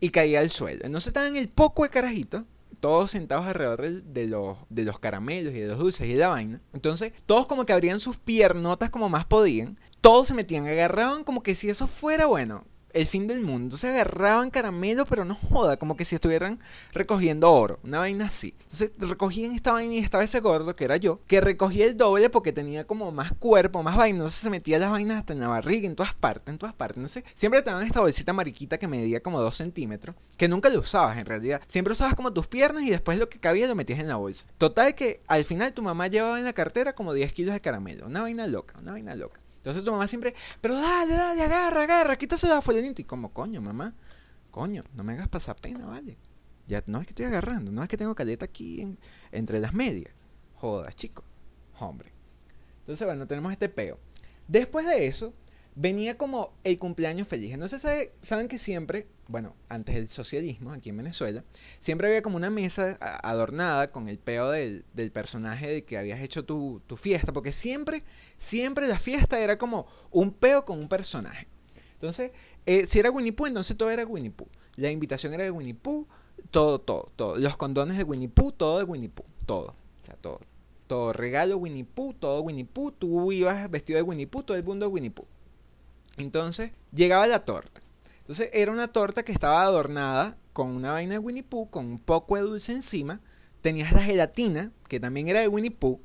y 0.00 0.08
caía 0.08 0.40
al 0.40 0.48
suelo. 0.48 0.80
Entonces 0.82 1.08
estaban 1.08 1.36
el 1.36 1.50
poco 1.50 1.82
de 1.82 1.90
carajitos 1.90 2.44
todos 2.80 3.10
sentados 3.10 3.44
alrededor 3.44 3.82
de 3.82 4.26
los, 4.28 4.56
de 4.70 4.84
los 4.84 4.98
caramelos 4.98 5.52
y 5.52 5.58
de 5.58 5.66
los 5.66 5.78
dulces 5.78 6.08
y 6.08 6.14
de 6.14 6.20
la 6.20 6.28
vaina. 6.28 6.62
Entonces, 6.72 7.12
todos 7.26 7.46
como 7.46 7.66
que 7.66 7.74
abrían 7.74 8.00
sus 8.00 8.16
piernotas 8.16 8.88
como 8.88 9.10
más 9.10 9.26
podían. 9.26 9.78
Todos 10.00 10.28
se 10.28 10.34
metían, 10.34 10.66
agarraban 10.66 11.24
como 11.24 11.42
que 11.42 11.54
si 11.54 11.68
eso 11.68 11.86
fuera 11.86 12.24
bueno 12.24 12.64
el 12.92 13.06
fin 13.06 13.26
del 13.26 13.40
mundo. 13.40 13.76
Se 13.76 13.88
agarraban 13.88 14.50
caramelo, 14.50 15.04
pero 15.06 15.24
no 15.24 15.34
joda, 15.34 15.76
como 15.76 15.96
que 15.96 16.04
si 16.04 16.14
estuvieran 16.14 16.60
recogiendo 16.92 17.50
oro, 17.52 17.78
una 17.82 17.98
vaina 17.98 18.26
así. 18.26 18.54
Entonces 18.64 18.90
recogían 18.98 19.52
esta 19.52 19.72
vaina 19.72 19.94
y 19.94 19.98
estaba 19.98 20.24
ese 20.24 20.40
gordo, 20.40 20.74
que 20.74 20.84
era 20.84 20.96
yo, 20.96 21.20
que 21.26 21.40
recogía 21.40 21.86
el 21.86 21.96
doble 21.96 22.30
porque 22.30 22.52
tenía 22.52 22.86
como 22.86 23.12
más 23.12 23.32
cuerpo, 23.32 23.82
más 23.82 23.96
vaina. 23.96 24.18
Entonces 24.18 24.40
se 24.40 24.50
metía 24.50 24.78
las 24.78 24.90
vainas 24.90 25.18
hasta 25.18 25.32
en 25.32 25.40
la 25.40 25.48
barriga, 25.48 25.86
en 25.86 25.96
todas 25.96 26.14
partes, 26.14 26.48
en 26.52 26.58
todas 26.58 26.74
partes. 26.74 27.00
No 27.00 27.08
sé, 27.08 27.24
siempre 27.34 27.62
te 27.62 27.70
daban 27.70 27.86
esta 27.86 28.00
bolsita 28.00 28.32
mariquita 28.32 28.78
que 28.78 28.88
medía 28.88 29.20
como 29.20 29.40
dos 29.40 29.56
centímetros, 29.56 30.16
que 30.36 30.48
nunca 30.48 30.68
lo 30.68 30.80
usabas 30.80 31.18
en 31.18 31.26
realidad. 31.26 31.60
Siempre 31.66 31.92
usabas 31.92 32.14
como 32.14 32.32
tus 32.32 32.46
piernas 32.46 32.84
y 32.84 32.90
después 32.90 33.18
lo 33.18 33.28
que 33.28 33.38
cabía 33.38 33.66
lo 33.66 33.74
metías 33.74 34.00
en 34.00 34.08
la 34.08 34.16
bolsa. 34.16 34.46
Total 34.58 34.94
que 34.94 35.20
al 35.26 35.44
final 35.44 35.72
tu 35.72 35.82
mamá 35.82 36.06
llevaba 36.06 36.38
en 36.38 36.44
la 36.44 36.52
cartera 36.52 36.94
como 36.94 37.12
10 37.12 37.32
kilos 37.32 37.54
de 37.54 37.60
caramelo. 37.60 38.06
Una 38.06 38.22
vaina 38.22 38.46
loca, 38.46 38.78
una 38.80 38.92
vaina 38.92 39.14
loca. 39.14 39.40
Entonces 39.68 39.84
tu 39.84 39.92
mamá 39.92 40.08
siempre, 40.08 40.34
pero 40.62 40.80
dale, 40.80 41.12
dale, 41.12 41.42
agarra, 41.42 41.82
agarra, 41.82 42.16
quítase 42.16 42.48
la 42.48 42.62
fulanito. 42.62 43.02
Y 43.02 43.04
como, 43.04 43.34
coño, 43.34 43.60
mamá, 43.60 43.94
coño, 44.50 44.82
no 44.94 45.04
me 45.04 45.12
hagas 45.12 45.28
pasar 45.28 45.56
pena, 45.56 45.84
¿vale? 45.84 46.16
Ya 46.66 46.82
no 46.86 47.02
es 47.02 47.06
que 47.06 47.10
estoy 47.10 47.26
agarrando, 47.26 47.70
no 47.70 47.82
es 47.82 47.88
que 47.90 47.98
tengo 47.98 48.14
caleta 48.14 48.46
aquí 48.46 48.80
en, 48.80 48.98
entre 49.30 49.60
las 49.60 49.74
medias. 49.74 50.14
Jodas, 50.54 50.96
chico. 50.96 51.22
Hombre. 51.80 52.14
Entonces, 52.80 53.06
bueno, 53.06 53.26
tenemos 53.26 53.52
este 53.52 53.68
peo. 53.68 53.98
Después 54.46 54.86
de 54.86 55.06
eso, 55.06 55.34
venía 55.80 56.18
como 56.18 56.52
el 56.64 56.78
cumpleaños 56.78 57.28
feliz. 57.28 57.52
Entonces, 57.52 57.80
sabe, 57.80 58.12
saben 58.20 58.48
que 58.48 58.58
siempre, 58.58 59.06
bueno, 59.28 59.54
antes 59.68 59.94
del 59.94 60.08
socialismo, 60.08 60.72
aquí 60.72 60.90
en 60.90 60.96
Venezuela, 60.96 61.44
siempre 61.78 62.08
había 62.08 62.22
como 62.22 62.36
una 62.36 62.50
mesa 62.50 62.98
adornada 63.22 63.88
con 63.88 64.08
el 64.08 64.18
peo 64.18 64.50
del, 64.50 64.84
del 64.92 65.12
personaje 65.12 65.68
de 65.68 65.84
que 65.84 65.96
habías 65.96 66.20
hecho 66.20 66.44
tu, 66.44 66.82
tu 66.86 66.96
fiesta, 66.96 67.32
porque 67.32 67.52
siempre 67.52 68.04
Siempre 68.38 68.86
la 68.86 68.98
fiesta 68.98 69.40
era 69.40 69.58
como 69.58 69.86
un 70.12 70.30
peo 70.32 70.64
con 70.64 70.78
un 70.78 70.88
personaje. 70.88 71.48
Entonces, 71.94 72.30
eh, 72.66 72.86
si 72.86 73.00
era 73.00 73.10
Winnie 73.10 73.32
Pooh, 73.32 73.46
entonces 73.46 73.76
todo 73.76 73.90
era 73.90 74.06
Winnie 74.06 74.30
Pooh. 74.30 74.48
La 74.76 74.90
invitación 74.90 75.34
era 75.34 75.42
de 75.42 75.50
Winnie 75.50 75.74
Pooh, 75.74 76.06
todo, 76.52 76.78
todo, 76.78 77.10
todo. 77.16 77.36
Los 77.36 77.56
condones 77.56 77.98
de 77.98 78.04
Winnie 78.04 78.28
Pooh, 78.28 78.52
todo 78.52 78.78
de 78.78 78.84
Winnie 78.84 79.08
Pooh, 79.08 79.26
todo. 79.44 79.74
O 80.02 80.06
sea, 80.06 80.14
todo. 80.20 80.40
Todo 80.86 81.12
regalo 81.12 81.58
Winnie 81.58 81.84
Pooh, 81.84 82.14
todo 82.14 82.40
Winnie 82.42 82.64
Pooh. 82.64 82.92
Tú 82.92 83.32
ibas 83.32 83.68
vestido 83.68 83.96
de 83.96 84.02
Winnie 84.02 84.28
Pooh, 84.28 84.44
todo 84.44 84.56
el 84.56 84.62
mundo 84.62 84.86
de 84.86 84.92
Winnie 84.92 85.10
Pooh. 85.10 85.26
Entonces, 86.18 86.72
llegaba 86.92 87.26
la 87.26 87.44
torta. 87.44 87.80
Entonces, 88.20 88.50
era 88.52 88.72
una 88.72 88.88
torta 88.88 89.22
que 89.22 89.32
estaba 89.32 89.62
adornada 89.62 90.36
con 90.52 90.68
una 90.68 90.92
vaina 90.92 91.14
de 91.14 91.18
Winnie 91.18 91.42
Pooh, 91.42 91.70
con 91.70 91.86
un 91.86 91.98
poco 91.98 92.36
de 92.36 92.42
dulce 92.42 92.72
encima. 92.72 93.20
Tenías 93.62 93.92
la 93.92 94.02
gelatina, 94.02 94.72
que 94.88 95.00
también 95.00 95.28
era 95.28 95.40
de 95.40 95.48
Winnie 95.48 95.70
Pooh 95.70 96.00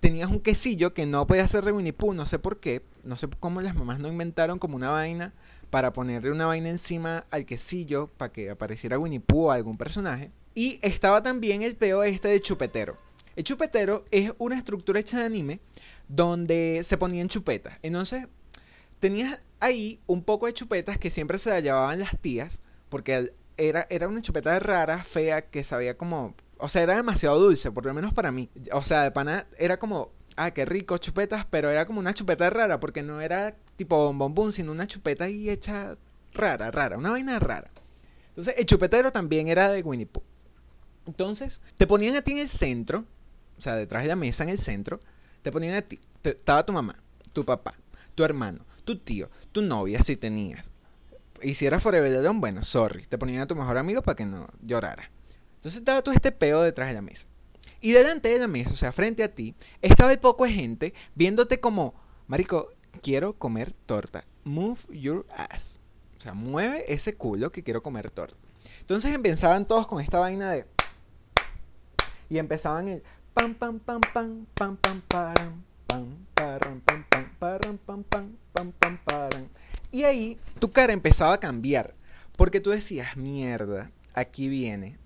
tenías 0.00 0.30
un 0.30 0.40
quesillo 0.40 0.94
que 0.94 1.06
no 1.06 1.26
podía 1.26 1.48
ser 1.48 1.64
de 1.64 1.72
Winnie 1.72 1.92
Pooh, 1.92 2.14
no 2.14 2.26
sé 2.26 2.38
por 2.38 2.60
qué, 2.60 2.82
no 3.02 3.16
sé 3.18 3.28
cómo 3.40 3.60
las 3.60 3.74
mamás 3.74 3.98
no 3.98 4.08
inventaron 4.08 4.58
como 4.58 4.76
una 4.76 4.90
vaina 4.90 5.32
para 5.70 5.92
ponerle 5.92 6.30
una 6.30 6.46
vaina 6.46 6.68
encima 6.68 7.26
al 7.30 7.44
quesillo 7.44 8.08
para 8.16 8.32
que 8.32 8.50
apareciera 8.50 8.98
Winnie 8.98 9.20
Pooh 9.20 9.46
o 9.46 9.50
algún 9.50 9.76
personaje. 9.76 10.30
Y 10.54 10.78
estaba 10.82 11.22
también 11.22 11.62
el 11.62 11.76
peo 11.76 12.02
este 12.02 12.28
de 12.28 12.40
chupetero. 12.40 12.96
El 13.34 13.44
chupetero 13.44 14.04
es 14.10 14.32
una 14.38 14.56
estructura 14.56 15.00
hecha 15.00 15.18
de 15.18 15.24
anime 15.24 15.60
donde 16.08 16.82
se 16.84 16.96
ponían 16.96 17.28
chupetas. 17.28 17.78
Entonces, 17.82 18.28
tenías 19.00 19.40
ahí 19.60 20.00
un 20.06 20.22
poco 20.22 20.46
de 20.46 20.54
chupetas 20.54 20.98
que 20.98 21.10
siempre 21.10 21.38
se 21.38 21.50
la 21.50 21.60
llevaban 21.60 21.98
las 21.98 22.18
tías, 22.20 22.62
porque 22.88 23.32
era, 23.56 23.86
era 23.90 24.08
una 24.08 24.22
chupeta 24.22 24.58
rara, 24.58 25.02
fea, 25.02 25.42
que 25.50 25.64
sabía 25.64 25.96
como 25.96 26.34
o 26.58 26.68
sea, 26.68 26.82
era 26.82 26.96
demasiado 26.96 27.38
dulce, 27.38 27.70
por 27.70 27.84
lo 27.84 27.94
menos 27.94 28.14
para 28.14 28.32
mí. 28.32 28.48
O 28.72 28.82
sea, 28.82 29.02
de 29.02 29.10
pana 29.10 29.46
era 29.58 29.78
como, 29.78 30.10
ah, 30.36 30.50
qué 30.52 30.64
rico, 30.64 30.96
chupetas, 30.98 31.46
pero 31.46 31.70
era 31.70 31.86
como 31.86 32.00
una 32.00 32.14
chupeta 32.14 32.48
rara, 32.50 32.80
porque 32.80 33.02
no 33.02 33.20
era 33.20 33.56
tipo 33.76 34.12
bombón, 34.12 34.52
sino 34.52 34.72
una 34.72 34.86
chupeta 34.86 35.24
ahí 35.24 35.50
hecha 35.50 35.96
rara, 36.32 36.70
rara, 36.70 36.96
una 36.96 37.10
vaina 37.10 37.38
rara. 37.38 37.70
Entonces, 38.30 38.54
el 38.56 38.66
chupetero 38.66 39.12
también 39.12 39.48
era 39.48 39.70
de 39.70 39.82
Winnie 39.82 40.06
Pooh. 40.06 40.22
Entonces, 41.06 41.62
te 41.76 41.86
ponían 41.86 42.16
a 42.16 42.22
ti 42.22 42.32
en 42.32 42.38
el 42.38 42.48
centro, 42.48 43.04
o 43.58 43.62
sea, 43.62 43.74
detrás 43.76 44.02
de 44.02 44.08
la 44.08 44.16
mesa 44.16 44.44
en 44.44 44.50
el 44.50 44.58
centro, 44.58 45.00
te 45.42 45.52
ponían 45.52 45.76
a 45.76 45.82
ti, 45.82 46.00
estaba 46.22 46.64
tu 46.64 46.72
mamá, 46.72 46.96
tu 47.32 47.44
papá, 47.44 47.74
tu 48.14 48.24
hermano, 48.24 48.64
tu 48.86 48.96
tío, 48.96 49.28
tu 49.52 49.60
novia, 49.60 50.02
si 50.02 50.16
tenías. 50.16 50.70
Y 51.42 51.54
si 51.54 51.66
era 51.66 51.80
Forever 51.80 52.26
bueno, 52.34 52.64
sorry, 52.64 53.04
te 53.06 53.18
ponían 53.18 53.42
a 53.42 53.46
tu 53.46 53.54
mejor 53.54 53.76
amigo 53.76 54.00
para 54.00 54.16
que 54.16 54.24
no 54.24 54.48
llorara. 54.62 55.10
Entonces 55.56 55.80
estaba 55.80 56.00
todo 56.00 56.14
este 56.14 56.32
pedo 56.32 56.62
detrás 56.62 56.88
de 56.88 56.94
la 56.94 57.02
mesa. 57.02 57.26
Y 57.82 57.92
delante 57.92 58.30
de 58.30 58.38
la 58.38 58.48
mesa, 58.48 58.70
o 58.72 58.76
sea, 58.76 58.92
frente 58.92 59.22
a 59.22 59.34
ti, 59.34 59.54
estaba 59.82 60.12
el 60.12 60.18
poco 60.18 60.44
de 60.44 60.52
gente 60.52 60.94
viéndote 61.14 61.60
como, 61.60 61.94
Marico, 62.26 62.70
quiero 63.02 63.34
comer 63.34 63.72
torta. 63.84 64.24
Move 64.44 64.78
your 64.88 65.26
ass. 65.36 65.80
O 66.18 66.22
sea, 66.22 66.32
mueve 66.32 66.90
ese 66.92 67.16
culo 67.16 67.52
que 67.52 67.62
quiero 67.62 67.82
comer 67.82 68.10
torta. 68.10 68.38
Entonces 68.80 69.14
empezaban 69.14 69.66
todos 69.66 69.86
con 69.86 70.00
esta 70.00 70.18
vaina 70.18 70.50
de. 70.52 70.64
Y 72.30 72.38
empezaban 72.38 72.88
el 72.88 73.02
pam 73.34 73.54
pam 73.54 73.78
pam 73.78 74.00
pam 74.00 74.46
pam 74.54 74.76
pam 74.76 75.02
pam 75.08 75.62
y 79.90 80.04
ahí 80.04 80.38
tu 80.58 80.70
cara 80.70 80.92
empezaba 80.92 81.34
a 81.34 81.40
cambiar. 81.40 81.94
Porque 82.36 82.60
tú 82.60 82.70
decías, 82.70 83.16
mierda, 83.16 83.90
aquí 84.14 84.48
viene. 84.48 84.98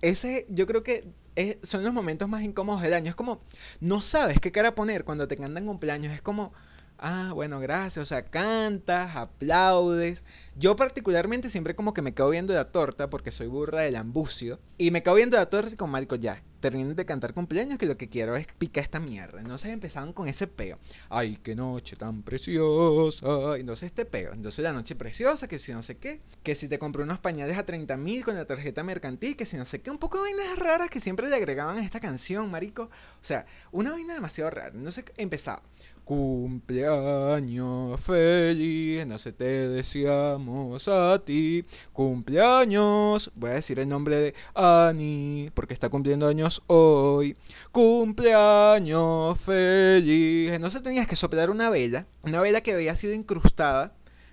Ese, 0.00 0.46
yo 0.48 0.66
creo 0.66 0.82
que 0.82 1.12
es, 1.36 1.56
son 1.62 1.82
los 1.82 1.92
momentos 1.92 2.28
más 2.28 2.42
incómodos 2.42 2.82
del 2.82 2.94
año. 2.94 3.10
Es 3.10 3.16
como, 3.16 3.42
no 3.80 4.00
sabes 4.00 4.40
qué 4.40 4.50
cara 4.50 4.74
poner 4.74 5.04
cuando 5.04 5.28
te 5.28 5.36
cantan 5.36 5.66
cumpleaños. 5.66 6.14
Es 6.14 6.22
como, 6.22 6.52
ah, 6.98 7.32
bueno, 7.34 7.60
gracias. 7.60 8.02
O 8.02 8.06
sea, 8.06 8.24
cantas, 8.24 9.14
aplaudes. 9.16 10.24
Yo 10.56 10.76
particularmente 10.76 11.50
siempre 11.50 11.74
como 11.74 11.92
que 11.92 12.02
me 12.02 12.14
quedo 12.14 12.30
viendo 12.30 12.54
la 12.54 12.64
torta 12.64 13.10
porque 13.10 13.30
soy 13.30 13.46
burra 13.46 13.82
del 13.82 13.96
ambucio. 13.96 14.58
Y 14.78 14.90
me 14.90 15.02
quedo 15.02 15.16
viendo 15.16 15.36
la 15.36 15.46
torta 15.46 15.76
con 15.76 15.92
Michael 15.92 16.20
Jack 16.20 16.42
terminen 16.64 16.96
de 16.96 17.04
cantar 17.04 17.34
cumpleaños 17.34 17.76
que 17.76 17.84
lo 17.84 17.98
que 17.98 18.08
quiero 18.08 18.36
es 18.36 18.46
picar 18.56 18.84
esta 18.84 18.98
mierda. 18.98 19.38
Entonces 19.38 19.70
empezaban 19.70 20.14
con 20.14 20.28
ese 20.28 20.46
peo. 20.46 20.78
Ay, 21.10 21.38
qué 21.42 21.54
noche 21.54 21.94
tan 21.94 22.22
preciosa. 22.22 23.58
Entonces 23.58 23.88
este 23.88 24.06
peo. 24.06 24.32
Entonces 24.32 24.62
la 24.62 24.72
noche 24.72 24.94
preciosa, 24.94 25.46
que 25.46 25.58
si 25.58 25.72
no 25.72 25.82
sé 25.82 25.98
qué. 25.98 26.20
Que 26.42 26.54
si 26.54 26.66
te 26.66 26.78
compré 26.78 27.02
unos 27.02 27.18
pañales 27.18 27.58
a 27.58 27.66
30 27.66 27.98
mil 27.98 28.24
con 28.24 28.34
la 28.34 28.46
tarjeta 28.46 28.82
mercantil, 28.82 29.36
que 29.36 29.44
si 29.44 29.58
no 29.58 29.66
sé 29.66 29.82
qué. 29.82 29.90
Un 29.90 29.98
poco 29.98 30.16
de 30.24 30.32
vainas 30.32 30.58
raras 30.58 30.88
que 30.88 31.00
siempre 31.00 31.28
le 31.28 31.36
agregaban 31.36 31.76
a 31.76 31.84
esta 31.84 32.00
canción, 32.00 32.50
marico. 32.50 32.84
O 32.84 32.90
sea, 33.20 33.44
una 33.70 33.92
vaina 33.92 34.14
demasiado 34.14 34.48
rara. 34.50 34.72
Entonces 34.74 35.04
empezaba. 35.18 35.62
Cumpleaños 36.04 37.98
feliz, 37.98 39.06
no 39.06 39.16
se 39.16 39.32
te 39.32 39.68
deseamos 39.68 40.86
a 40.86 41.18
ti. 41.24 41.64
Cumpleaños, 41.94 43.32
voy 43.34 43.50
a 43.50 43.54
decir 43.54 43.78
el 43.78 43.88
nombre 43.88 44.16
de 44.16 44.34
Ani, 44.54 45.50
porque 45.54 45.72
está 45.72 45.88
cumpliendo 45.88 46.28
años 46.28 46.53
hoy. 46.66 47.36
Cumpleaños 47.72 49.38
feliz. 49.40 50.52
Entonces 50.52 50.82
tenías 50.82 51.06
que 51.08 51.16
soplar 51.16 51.50
una 51.50 51.70
vela, 51.70 52.06
una 52.22 52.40
vela 52.40 52.60
que 52.60 52.72
había 52.74 52.96
sido 52.96 53.12
incrustada 53.12 53.92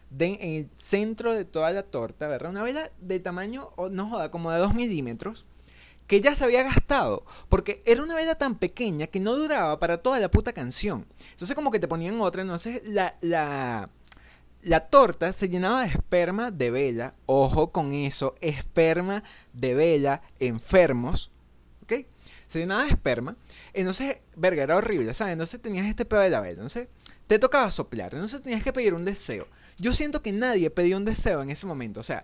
de- 0.09 0.37
en 0.41 0.55
el 0.55 0.69
centro 0.75 1.33
de 1.33 1.45
toda 1.45 1.71
la 1.71 1.83
torta, 1.83 2.27
¿verdad? 2.27 2.51
Una 2.51 2.63
vela 2.63 2.91
de 2.99 3.19
tamaño, 3.19 3.69
no 3.91 4.09
joda, 4.09 4.29
como 4.31 4.51
de 4.51 4.59
2 4.59 4.73
milímetros 4.73 5.45
que 6.07 6.19
ya 6.19 6.35
se 6.35 6.43
había 6.43 6.63
gastado, 6.63 7.23
porque 7.47 7.79
era 7.85 8.03
una 8.03 8.15
vela 8.15 8.35
tan 8.35 8.55
pequeña 8.55 9.07
que 9.07 9.21
no 9.21 9.33
duraba 9.35 9.79
para 9.79 9.97
toda 9.99 10.19
la 10.19 10.29
puta 10.29 10.51
canción. 10.51 11.05
Entonces 11.31 11.55
como 11.55 11.71
que 11.71 11.79
te 11.79 11.87
ponían 11.87 12.19
otra, 12.19 12.41
entonces 12.41 12.81
la, 12.85 13.15
la, 13.21 13.89
la 14.61 14.79
torta 14.81 15.31
se 15.31 15.47
llenaba 15.47 15.81
de 15.81 15.87
esperma 15.87 16.51
de 16.51 16.69
vela, 16.69 17.13
ojo 17.27 17.71
con 17.71 17.93
eso, 17.93 18.35
esperma 18.41 19.23
de 19.53 19.73
vela 19.73 20.21
enfermos, 20.39 21.31
¿ok? 21.83 22.05
Se 22.47 22.59
llenaba 22.59 22.85
de 22.85 22.91
esperma, 22.91 23.35
entonces, 23.73 24.17
verga, 24.35 24.63
era 24.63 24.77
horrible, 24.77 25.13
¿sabes? 25.13 25.33
Entonces 25.33 25.61
tenías 25.61 25.85
este 25.85 26.05
pedo 26.05 26.21
de 26.21 26.29
la 26.29 26.41
vela, 26.41 26.53
entonces 26.53 26.87
te 27.27 27.39
tocaba 27.39 27.71
soplar, 27.71 28.13
entonces 28.13 28.41
tenías 28.41 28.63
que 28.63 28.73
pedir 28.73 28.93
un 28.93 29.05
deseo. 29.05 29.47
Yo 29.77 29.93
siento 29.93 30.21
que 30.21 30.31
nadie 30.31 30.69
pedía 30.69 30.97
un 30.97 31.05
deseo 31.05 31.41
en 31.41 31.49
ese 31.49 31.65
momento, 31.65 31.99
o 31.99 32.03
sea, 32.03 32.23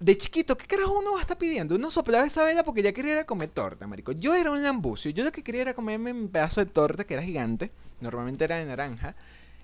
de 0.00 0.16
chiquito, 0.16 0.56
¿qué 0.56 0.66
carajo 0.66 0.98
uno 0.98 1.12
va 1.12 1.18
a 1.18 1.22
estar 1.22 1.36
pidiendo? 1.36 1.74
Uno 1.74 1.90
soplaba 1.90 2.24
esa 2.24 2.44
vela 2.44 2.62
porque 2.62 2.82
ya 2.82 2.92
quería 2.92 3.12
ir 3.14 3.18
a 3.18 3.26
comer 3.26 3.50
torta, 3.50 3.86
marico. 3.86 4.12
Yo 4.12 4.34
era 4.34 4.50
un 4.50 4.62
lambucio. 4.62 5.10
Yo 5.10 5.24
lo 5.24 5.32
que 5.32 5.42
quería 5.42 5.62
era 5.62 5.74
comerme 5.74 6.12
un 6.12 6.28
pedazo 6.28 6.64
de 6.64 6.70
torta 6.70 7.04
que 7.04 7.14
era 7.14 7.22
gigante. 7.22 7.72
Normalmente 8.00 8.44
era 8.44 8.58
de 8.58 8.66
naranja. 8.66 9.16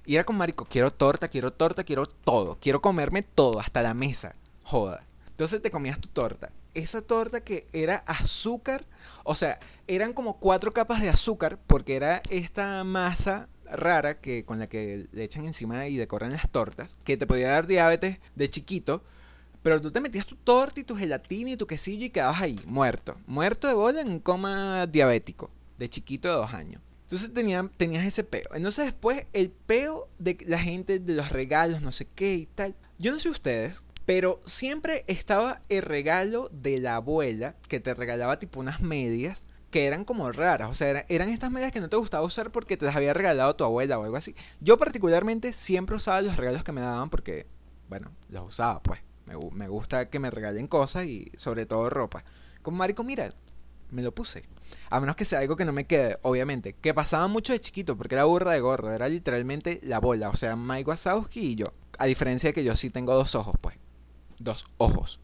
Y 0.06 0.16
era 0.16 0.24
con 0.24 0.36
marico, 0.36 0.64
quiero 0.64 0.92
torta, 0.92 1.28
quiero 1.28 1.52
torta, 1.52 1.84
quiero 1.84 2.06
todo. 2.06 2.58
Quiero 2.60 2.82
comerme 2.82 3.22
todo, 3.22 3.60
hasta 3.60 3.82
la 3.82 3.94
mesa. 3.94 4.34
Joda. 4.64 5.04
Entonces 5.28 5.62
te 5.62 5.70
comías 5.70 6.00
tu 6.00 6.08
torta. 6.08 6.50
Esa 6.74 7.02
torta 7.02 7.42
que 7.42 7.66
era 7.72 7.96
azúcar. 8.06 8.84
O 9.24 9.34
sea, 9.34 9.58
eran 9.86 10.12
como 10.12 10.38
cuatro 10.38 10.72
capas 10.72 11.00
de 11.00 11.08
azúcar 11.08 11.58
porque 11.66 11.96
era 11.96 12.22
esta 12.30 12.82
masa 12.84 13.48
rara 13.64 14.20
que 14.20 14.44
con 14.44 14.58
la 14.58 14.68
que 14.68 15.06
le 15.12 15.24
echan 15.24 15.44
encima 15.46 15.86
y 15.88 15.96
decoran 15.96 16.32
las 16.32 16.50
tortas, 16.50 16.96
que 17.04 17.16
te 17.16 17.26
podía 17.26 17.50
dar 17.50 17.66
diabetes 17.66 18.18
de 18.34 18.50
chiquito, 18.50 19.02
pero 19.62 19.80
tú 19.80 19.90
te 19.90 20.00
metías 20.02 20.26
tu 20.26 20.36
torta 20.36 20.80
y 20.80 20.84
tu 20.84 20.94
gelatina 20.96 21.50
y 21.52 21.56
tu 21.56 21.66
quesillo 21.66 22.04
y 22.04 22.10
quedabas 22.10 22.42
ahí, 22.42 22.60
muerto. 22.66 23.16
Muerto 23.26 23.66
de 23.66 23.74
bola 23.74 24.00
en 24.02 24.08
un 24.10 24.20
coma 24.20 24.86
diabético, 24.86 25.50
de 25.78 25.88
chiquito 25.88 26.28
de 26.28 26.34
dos 26.34 26.52
años. 26.52 26.82
Entonces 27.02 27.32
tenía- 27.32 27.70
tenías 27.76 28.04
ese 28.04 28.24
peo. 28.24 28.48
Entonces 28.54 28.84
después 28.86 29.24
el 29.32 29.50
peo 29.50 30.08
de 30.18 30.36
la 30.46 30.58
gente, 30.58 30.98
de 30.98 31.14
los 31.14 31.30
regalos, 31.30 31.80
no 31.80 31.92
sé 31.92 32.06
qué 32.14 32.34
y 32.34 32.46
tal. 32.46 32.74
Yo 32.98 33.12
no 33.12 33.18
sé 33.18 33.30
ustedes, 33.30 33.82
pero 34.06 34.40
siempre 34.44 35.04
estaba 35.06 35.60
el 35.68 35.82
regalo 35.82 36.48
de 36.52 36.78
la 36.78 36.96
abuela 36.96 37.56
que 37.68 37.80
te 37.80 37.94
regalaba 37.94 38.38
tipo 38.38 38.60
unas 38.60 38.80
medias 38.80 39.46
que 39.70 39.86
eran 39.86 40.04
como 40.04 40.30
raras. 40.30 40.70
O 40.70 40.74
sea, 40.74 40.88
era- 40.90 41.06
eran 41.08 41.28
estas 41.30 41.50
medias 41.50 41.72
que 41.72 41.80
no 41.80 41.88
te 41.88 41.96
gustaba 41.96 42.24
usar 42.24 42.52
porque 42.52 42.76
te 42.76 42.86
las 42.86 42.94
había 42.96 43.14
regalado 43.14 43.56
tu 43.56 43.64
abuela 43.64 43.98
o 43.98 44.04
algo 44.04 44.16
así. 44.16 44.34
Yo 44.60 44.78
particularmente 44.78 45.52
siempre 45.52 45.96
usaba 45.96 46.22
los 46.22 46.36
regalos 46.36 46.62
que 46.64 46.72
me 46.72 46.80
daban 46.80 47.10
porque, 47.10 47.46
bueno, 47.88 48.10
los 48.28 48.48
usaba 48.48 48.82
pues. 48.82 49.00
Me, 49.26 49.34
me 49.52 49.68
gusta 49.68 50.10
que 50.10 50.18
me 50.18 50.30
regalen 50.30 50.68
cosas 50.68 51.06
y 51.06 51.32
sobre 51.36 51.64
todo 51.66 51.88
ropa. 51.90 52.24
Como 52.62 52.76
marico, 52.76 53.02
mira, 53.02 53.30
me 53.90 54.02
lo 54.02 54.14
puse. 54.14 54.44
A 54.90 55.00
menos 55.00 55.16
que 55.16 55.24
sea 55.24 55.38
algo 55.40 55.56
que 55.56 55.64
no 55.64 55.72
me 55.72 55.86
quede, 55.86 56.18
obviamente. 56.22 56.74
Que 56.74 56.92
pasaba 56.94 57.26
mucho 57.26 57.52
de 57.52 57.60
chiquito 57.60 57.96
porque 57.96 58.14
era 58.16 58.24
burra 58.24 58.52
de 58.52 58.60
gordo. 58.60 58.92
Era 58.92 59.08
literalmente 59.08 59.80
la 59.82 59.98
bola. 59.98 60.28
O 60.30 60.36
sea, 60.36 60.56
Mike 60.56 60.90
Wazowski 60.90 61.40
y 61.40 61.54
yo. 61.56 61.66
A 61.98 62.06
diferencia 62.06 62.50
de 62.50 62.54
que 62.54 62.64
yo 62.64 62.76
sí 62.76 62.90
tengo 62.90 63.14
dos 63.14 63.34
ojos, 63.34 63.54
pues. 63.60 63.76
Dos 64.38 64.66
ojos. 64.78 65.20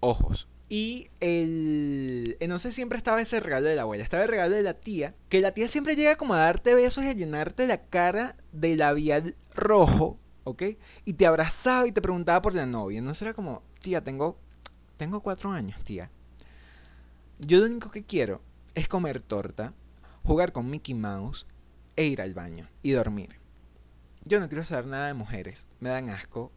Ojos. 0.00 0.48
Y 0.68 1.10
el... 1.20 2.36
Entonces 2.40 2.74
siempre 2.74 2.98
estaba 2.98 3.20
ese 3.20 3.40
regalo 3.40 3.68
de 3.68 3.76
la 3.76 3.82
abuela. 3.82 4.02
Estaba 4.02 4.24
el 4.24 4.28
regalo 4.28 4.54
de 4.54 4.62
la 4.62 4.74
tía. 4.74 5.14
Que 5.28 5.40
la 5.40 5.52
tía 5.52 5.68
siempre 5.68 5.96
llega 5.96 6.16
como 6.16 6.34
a 6.34 6.38
darte 6.38 6.74
besos 6.74 7.04
y 7.04 7.08
a 7.08 7.12
llenarte 7.12 7.66
la 7.66 7.82
cara 7.82 8.36
de 8.52 8.76
labial 8.76 9.36
rojo. 9.54 10.18
¿Ok? 10.44 10.62
Y 11.04 11.14
te 11.14 11.26
abrazaba 11.26 11.86
y 11.86 11.92
te 11.92 12.02
preguntaba 12.02 12.42
por 12.42 12.54
la 12.54 12.66
novia. 12.66 12.98
Entonces 12.98 13.22
era 13.22 13.34
como, 13.34 13.62
tía, 13.80 14.02
tengo... 14.02 14.38
Tengo 14.96 15.20
cuatro 15.20 15.50
años, 15.50 15.84
tía. 15.84 16.10
Yo 17.38 17.58
lo 17.58 17.66
único 17.66 17.90
que 17.90 18.04
quiero 18.04 18.40
es 18.74 18.88
comer 18.88 19.20
torta, 19.20 19.74
jugar 20.22 20.52
con 20.52 20.70
Mickey 20.70 20.94
Mouse 20.94 21.46
e 21.96 22.06
ir 22.06 22.22
al 22.22 22.32
baño 22.32 22.68
y 22.82 22.92
dormir. 22.92 23.38
Yo 24.24 24.40
no 24.40 24.48
quiero 24.48 24.64
saber 24.64 24.86
nada 24.86 25.08
de 25.08 25.14
mujeres. 25.14 25.66
Me 25.80 25.90
dan 25.90 26.08
asco. 26.08 26.50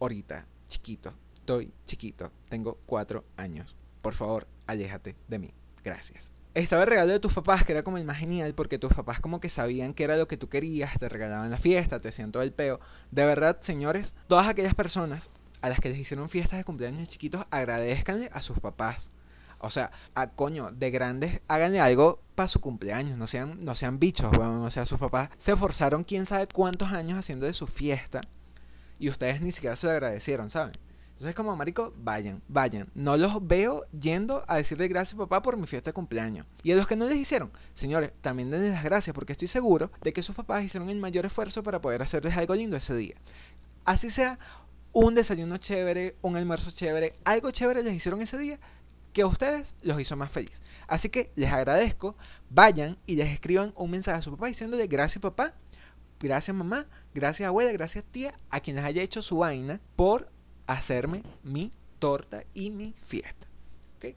Ahorita, 0.00 0.46
chiquito. 0.68 1.14
Estoy 1.34 1.72
chiquito. 1.86 2.30
Tengo 2.48 2.78
cuatro 2.86 3.24
años. 3.36 3.74
Por 4.02 4.14
favor, 4.14 4.46
aléjate 4.66 5.16
de 5.26 5.38
mí. 5.38 5.52
Gracias. 5.82 6.32
Estaba 6.54 6.82
el 6.82 6.88
regalo 6.88 7.12
de 7.12 7.20
tus 7.20 7.34
papás, 7.34 7.64
que 7.64 7.72
era 7.72 7.82
como 7.82 7.98
el 7.98 8.04
más 8.04 8.18
genial, 8.18 8.54
porque 8.54 8.78
tus 8.78 8.92
papás 8.92 9.20
como 9.20 9.40
que 9.40 9.48
sabían 9.48 9.94
que 9.94 10.04
era 10.04 10.16
lo 10.16 10.26
que 10.26 10.36
tú 10.36 10.48
querías, 10.48 10.98
te 10.98 11.08
regalaban 11.08 11.50
la 11.50 11.58
fiesta, 11.58 12.00
te 12.00 12.08
hacían 12.08 12.32
todo 12.32 12.42
el 12.42 12.52
peo. 12.52 12.80
De 13.10 13.24
verdad, 13.24 13.58
señores, 13.60 14.14
todas 14.26 14.48
aquellas 14.48 14.74
personas 14.74 15.30
a 15.60 15.68
las 15.68 15.80
que 15.80 15.88
les 15.88 15.98
hicieron 15.98 16.28
fiestas 16.28 16.58
de 16.58 16.64
cumpleaños 16.64 17.00
de 17.00 17.06
chiquitos, 17.06 17.46
agradezcanle 17.50 18.30
a 18.32 18.42
sus 18.42 18.58
papás. 18.60 19.10
O 19.60 19.70
sea, 19.70 19.90
a 20.14 20.28
coño, 20.30 20.70
de 20.70 20.90
grandes, 20.90 21.40
háganle 21.48 21.80
algo 21.80 22.20
para 22.34 22.48
su 22.48 22.60
cumpleaños, 22.60 23.18
no 23.18 23.26
sean, 23.26 23.64
no 23.64 23.74
sean 23.74 23.98
bichos, 23.98 24.30
weón. 24.36 24.62
O 24.62 24.70
sea, 24.70 24.86
sus 24.86 24.98
papás 24.98 25.30
se 25.38 25.52
esforzaron 25.52 26.04
quién 26.04 26.26
sabe 26.26 26.46
cuántos 26.46 26.92
años 26.92 27.18
haciendo 27.18 27.46
de 27.46 27.52
su 27.52 27.66
fiesta 27.66 28.20
y 28.98 29.08
ustedes 29.08 29.40
ni 29.40 29.52
siquiera 29.52 29.76
se 29.76 29.86
lo 29.86 29.92
agradecieron, 29.92 30.50
¿saben? 30.50 30.72
Entonces, 31.18 31.34
como 31.34 31.56
marico, 31.56 31.92
vayan, 31.96 32.40
vayan. 32.46 32.88
No 32.94 33.16
los 33.16 33.44
veo 33.44 33.84
yendo 33.90 34.44
a 34.46 34.56
decirle 34.56 34.86
gracias, 34.86 35.18
papá, 35.18 35.42
por 35.42 35.56
mi 35.56 35.66
fiesta 35.66 35.90
de 35.90 35.94
cumpleaños. 35.94 36.46
Y 36.62 36.70
a 36.70 36.76
los 36.76 36.86
que 36.86 36.94
no 36.94 37.06
les 37.06 37.16
hicieron, 37.16 37.50
señores, 37.74 38.12
también 38.20 38.52
denles 38.52 38.72
las 38.72 38.84
gracias 38.84 39.14
porque 39.14 39.32
estoy 39.32 39.48
seguro 39.48 39.90
de 40.02 40.12
que 40.12 40.22
sus 40.22 40.36
papás 40.36 40.62
hicieron 40.62 40.90
el 40.90 40.98
mayor 40.98 41.26
esfuerzo 41.26 41.64
para 41.64 41.80
poder 41.80 42.02
hacerles 42.02 42.36
algo 42.36 42.54
lindo 42.54 42.76
ese 42.76 42.94
día. 42.94 43.16
Así 43.84 44.10
sea 44.10 44.38
un 44.92 45.16
desayuno 45.16 45.56
chévere, 45.56 46.14
un 46.22 46.36
almuerzo 46.36 46.70
chévere, 46.70 47.14
algo 47.24 47.50
chévere 47.50 47.82
les 47.82 47.94
hicieron 47.94 48.22
ese 48.22 48.38
día 48.38 48.60
que 49.12 49.22
a 49.22 49.26
ustedes 49.26 49.74
los 49.82 50.00
hizo 50.00 50.16
más 50.16 50.30
feliz. 50.30 50.62
Así 50.86 51.08
que 51.08 51.32
les 51.34 51.52
agradezco, 51.52 52.16
vayan 52.48 52.96
y 53.06 53.16
les 53.16 53.28
escriban 53.30 53.72
un 53.74 53.90
mensaje 53.90 54.18
a 54.18 54.22
su 54.22 54.30
papá 54.30 54.46
diciéndole 54.46 54.86
gracias 54.86 55.20
papá, 55.20 55.54
gracias 56.20 56.56
mamá, 56.56 56.86
gracias 57.18 57.46
abuela, 57.46 57.72
gracias 57.72 58.04
tía, 58.10 58.34
a 58.50 58.60
quien 58.60 58.76
les 58.76 58.84
haya 58.84 59.02
hecho 59.02 59.22
su 59.22 59.38
vaina 59.38 59.80
por 59.96 60.30
hacerme 60.66 61.22
mi 61.42 61.72
torta 61.98 62.44
y 62.54 62.70
mi 62.70 62.94
fiesta. 63.04 63.46
¿Ok? 63.96 64.14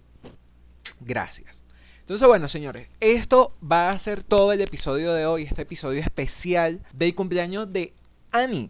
Gracias. 1.00 1.64
Entonces, 2.02 2.28
bueno, 2.28 2.48
señores, 2.48 2.88
esto 3.00 3.56
va 3.64 3.90
a 3.90 4.00
ser 4.00 4.24
todo 4.24 4.52
el 4.52 4.62
episodio 4.62 5.14
de 5.14 5.26
hoy, 5.26 5.44
este 5.44 5.62
episodio 5.62 6.02
especial 6.02 6.82
del 6.94 7.16
cumpleaños 7.16 7.72
de 7.72 7.94
Annie, 8.32 8.70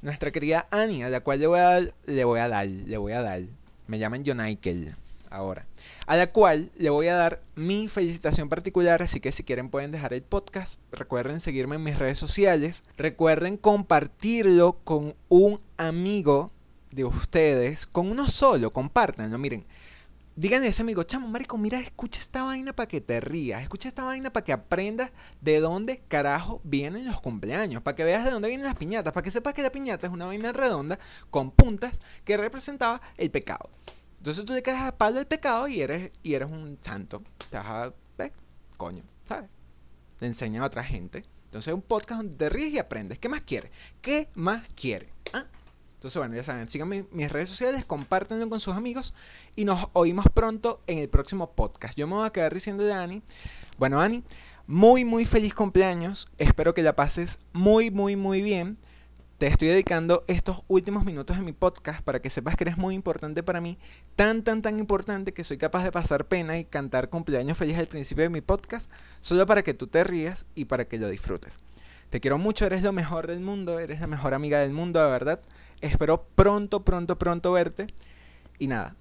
nuestra 0.00 0.30
querida 0.30 0.68
Annie, 0.70 1.04
a 1.04 1.10
la 1.10 1.20
cual 1.20 1.40
le 1.40 1.46
voy 1.46 1.58
a 1.58 1.62
dar, 1.62 1.94
le 2.06 2.24
voy 2.24 2.40
a 2.40 2.48
dar, 2.48 2.66
le 2.66 2.96
voy 2.96 3.12
a 3.12 3.22
dar, 3.22 3.42
me 3.86 3.98
llaman 3.98 4.24
Jonaikel 4.24 4.94
ahora, 5.30 5.66
a 6.06 6.16
la 6.16 6.32
cual 6.32 6.70
le 6.76 6.90
voy 6.90 7.08
a 7.08 7.16
dar 7.16 7.40
mi 7.54 7.88
felicitación 7.88 8.48
particular, 8.48 9.02
así 9.02 9.20
que 9.20 9.32
si 9.32 9.44
quieren 9.44 9.70
pueden 9.70 9.90
dejar 9.90 10.12
el 10.12 10.22
podcast, 10.22 10.80
recuerden 10.92 11.40
seguirme 11.40 11.76
en 11.76 11.82
mis 11.82 11.98
redes 11.98 12.18
sociales, 12.18 12.84
recuerden 12.96 13.56
compartirlo 13.56 14.78
con 14.84 15.14
un 15.28 15.60
amigo 15.76 16.50
de 16.90 17.04
ustedes, 17.04 17.86
con 17.86 18.10
uno 18.10 18.28
solo, 18.28 18.72
compártanlo, 18.72 19.38
miren, 19.38 19.64
díganle 20.38 20.68
a 20.68 20.70
ese 20.70 20.82
amigo, 20.82 21.02
chamo, 21.02 21.26
marico, 21.26 21.58
mira, 21.58 21.80
escucha 21.80 22.20
esta 22.20 22.44
vaina 22.44 22.72
para 22.72 22.86
que 22.86 23.00
te 23.00 23.20
rías, 23.20 23.60
escucha 23.60 23.88
esta 23.88 24.04
vaina 24.04 24.32
para 24.32 24.44
que 24.44 24.52
aprendas 24.52 25.10
de 25.40 25.58
dónde 25.58 26.00
carajo 26.06 26.60
vienen 26.62 27.06
los 27.06 27.20
cumpleaños, 27.20 27.82
para 27.82 27.96
que 27.96 28.04
veas 28.04 28.24
de 28.24 28.30
dónde 28.30 28.46
vienen 28.46 28.66
las 28.66 28.76
piñatas, 28.76 29.12
para 29.12 29.24
que 29.24 29.32
sepas 29.32 29.52
que 29.52 29.62
la 29.62 29.72
piñata 29.72 30.06
es 30.06 30.12
una 30.12 30.26
vaina 30.26 30.52
redonda 30.52 31.00
con 31.30 31.50
puntas 31.50 32.00
que 32.24 32.36
representaba 32.36 33.00
el 33.16 33.32
pecado. 33.32 33.68
Entonces 34.28 34.44
tú 34.44 34.52
te 34.52 34.62
quedas 34.62 34.82
a 34.82 34.98
palo 34.98 35.16
del 35.16 35.26
pecado 35.26 35.66
y 35.68 35.80
eres, 35.80 36.12
y 36.22 36.34
eres 36.34 36.50
un 36.50 36.76
santo. 36.82 37.22
Te 37.48 37.56
vas 37.56 37.66
a, 37.66 37.94
¿ves? 38.18 38.30
Coño, 38.76 39.02
¿sabes? 39.24 39.48
Te 40.18 40.26
enseña 40.26 40.60
a 40.60 40.66
otra 40.66 40.84
gente. 40.84 41.24
Entonces 41.46 41.68
es 41.68 41.74
un 41.74 41.80
podcast 41.80 42.20
donde 42.20 42.36
te 42.36 42.50
ríes 42.50 42.74
y 42.74 42.78
aprendes. 42.78 43.18
¿Qué 43.18 43.30
más 43.30 43.40
quieres? 43.40 43.70
¿Qué 44.02 44.28
más 44.34 44.68
quieres? 44.74 45.08
¿Ah? 45.32 45.46
Entonces, 45.94 46.18
bueno, 46.18 46.36
ya 46.36 46.44
saben, 46.44 46.68
síganme 46.68 46.98
en 46.98 47.08
mis 47.10 47.32
redes 47.32 47.48
sociales, 47.48 47.86
compártanlo 47.86 48.46
con 48.50 48.60
sus 48.60 48.74
amigos 48.74 49.14
y 49.56 49.64
nos 49.64 49.86
oímos 49.94 50.26
pronto 50.34 50.82
en 50.86 50.98
el 50.98 51.08
próximo 51.08 51.52
podcast. 51.52 51.96
Yo 51.96 52.06
me 52.06 52.16
voy 52.16 52.26
a 52.26 52.30
quedar 52.30 52.52
diciendo 52.52 52.84
de 52.84 52.92
Ani. 52.92 53.22
Bueno, 53.78 53.98
Ani, 53.98 54.22
muy, 54.66 55.06
muy 55.06 55.24
feliz 55.24 55.54
cumpleaños. 55.54 56.28
Espero 56.36 56.74
que 56.74 56.82
la 56.82 56.94
pases 56.94 57.38
muy, 57.54 57.90
muy, 57.90 58.14
muy 58.14 58.42
bien. 58.42 58.76
Te 59.38 59.46
estoy 59.46 59.68
dedicando 59.68 60.24
estos 60.26 60.64
últimos 60.66 61.04
minutos 61.04 61.36
de 61.36 61.44
mi 61.44 61.52
podcast 61.52 62.02
para 62.02 62.20
que 62.20 62.28
sepas 62.28 62.56
que 62.56 62.64
eres 62.64 62.76
muy 62.76 62.96
importante 62.96 63.44
para 63.44 63.60
mí. 63.60 63.78
Tan, 64.16 64.42
tan, 64.42 64.62
tan 64.62 64.80
importante 64.80 65.32
que 65.32 65.44
soy 65.44 65.58
capaz 65.58 65.84
de 65.84 65.92
pasar 65.92 66.26
pena 66.26 66.58
y 66.58 66.64
cantar 66.64 67.08
cumpleaños 67.08 67.56
feliz 67.56 67.78
al 67.78 67.86
principio 67.86 68.24
de 68.24 68.30
mi 68.30 68.40
podcast, 68.40 68.90
solo 69.20 69.46
para 69.46 69.62
que 69.62 69.74
tú 69.74 69.86
te 69.86 70.02
rías 70.02 70.46
y 70.56 70.64
para 70.64 70.88
que 70.88 70.98
lo 70.98 71.08
disfrutes. 71.08 71.56
Te 72.10 72.18
quiero 72.18 72.36
mucho, 72.38 72.66
eres 72.66 72.82
lo 72.82 72.92
mejor 72.92 73.28
del 73.28 73.38
mundo, 73.38 73.78
eres 73.78 74.00
la 74.00 74.08
mejor 74.08 74.34
amiga 74.34 74.58
del 74.58 74.72
mundo, 74.72 75.00
de 75.00 75.08
verdad. 75.08 75.40
Espero 75.80 76.26
pronto, 76.34 76.84
pronto, 76.84 77.16
pronto 77.16 77.52
verte. 77.52 77.86
Y 78.58 78.66
nada, 78.66 78.96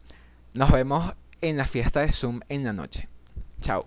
nos 0.54 0.72
vemos 0.72 1.16
en 1.42 1.58
la 1.58 1.66
fiesta 1.66 2.02
de 2.02 2.12
Zoom 2.12 2.42
en 2.48 2.64
la 2.64 2.74
noche. 2.74 3.10
Chao. 3.60 3.84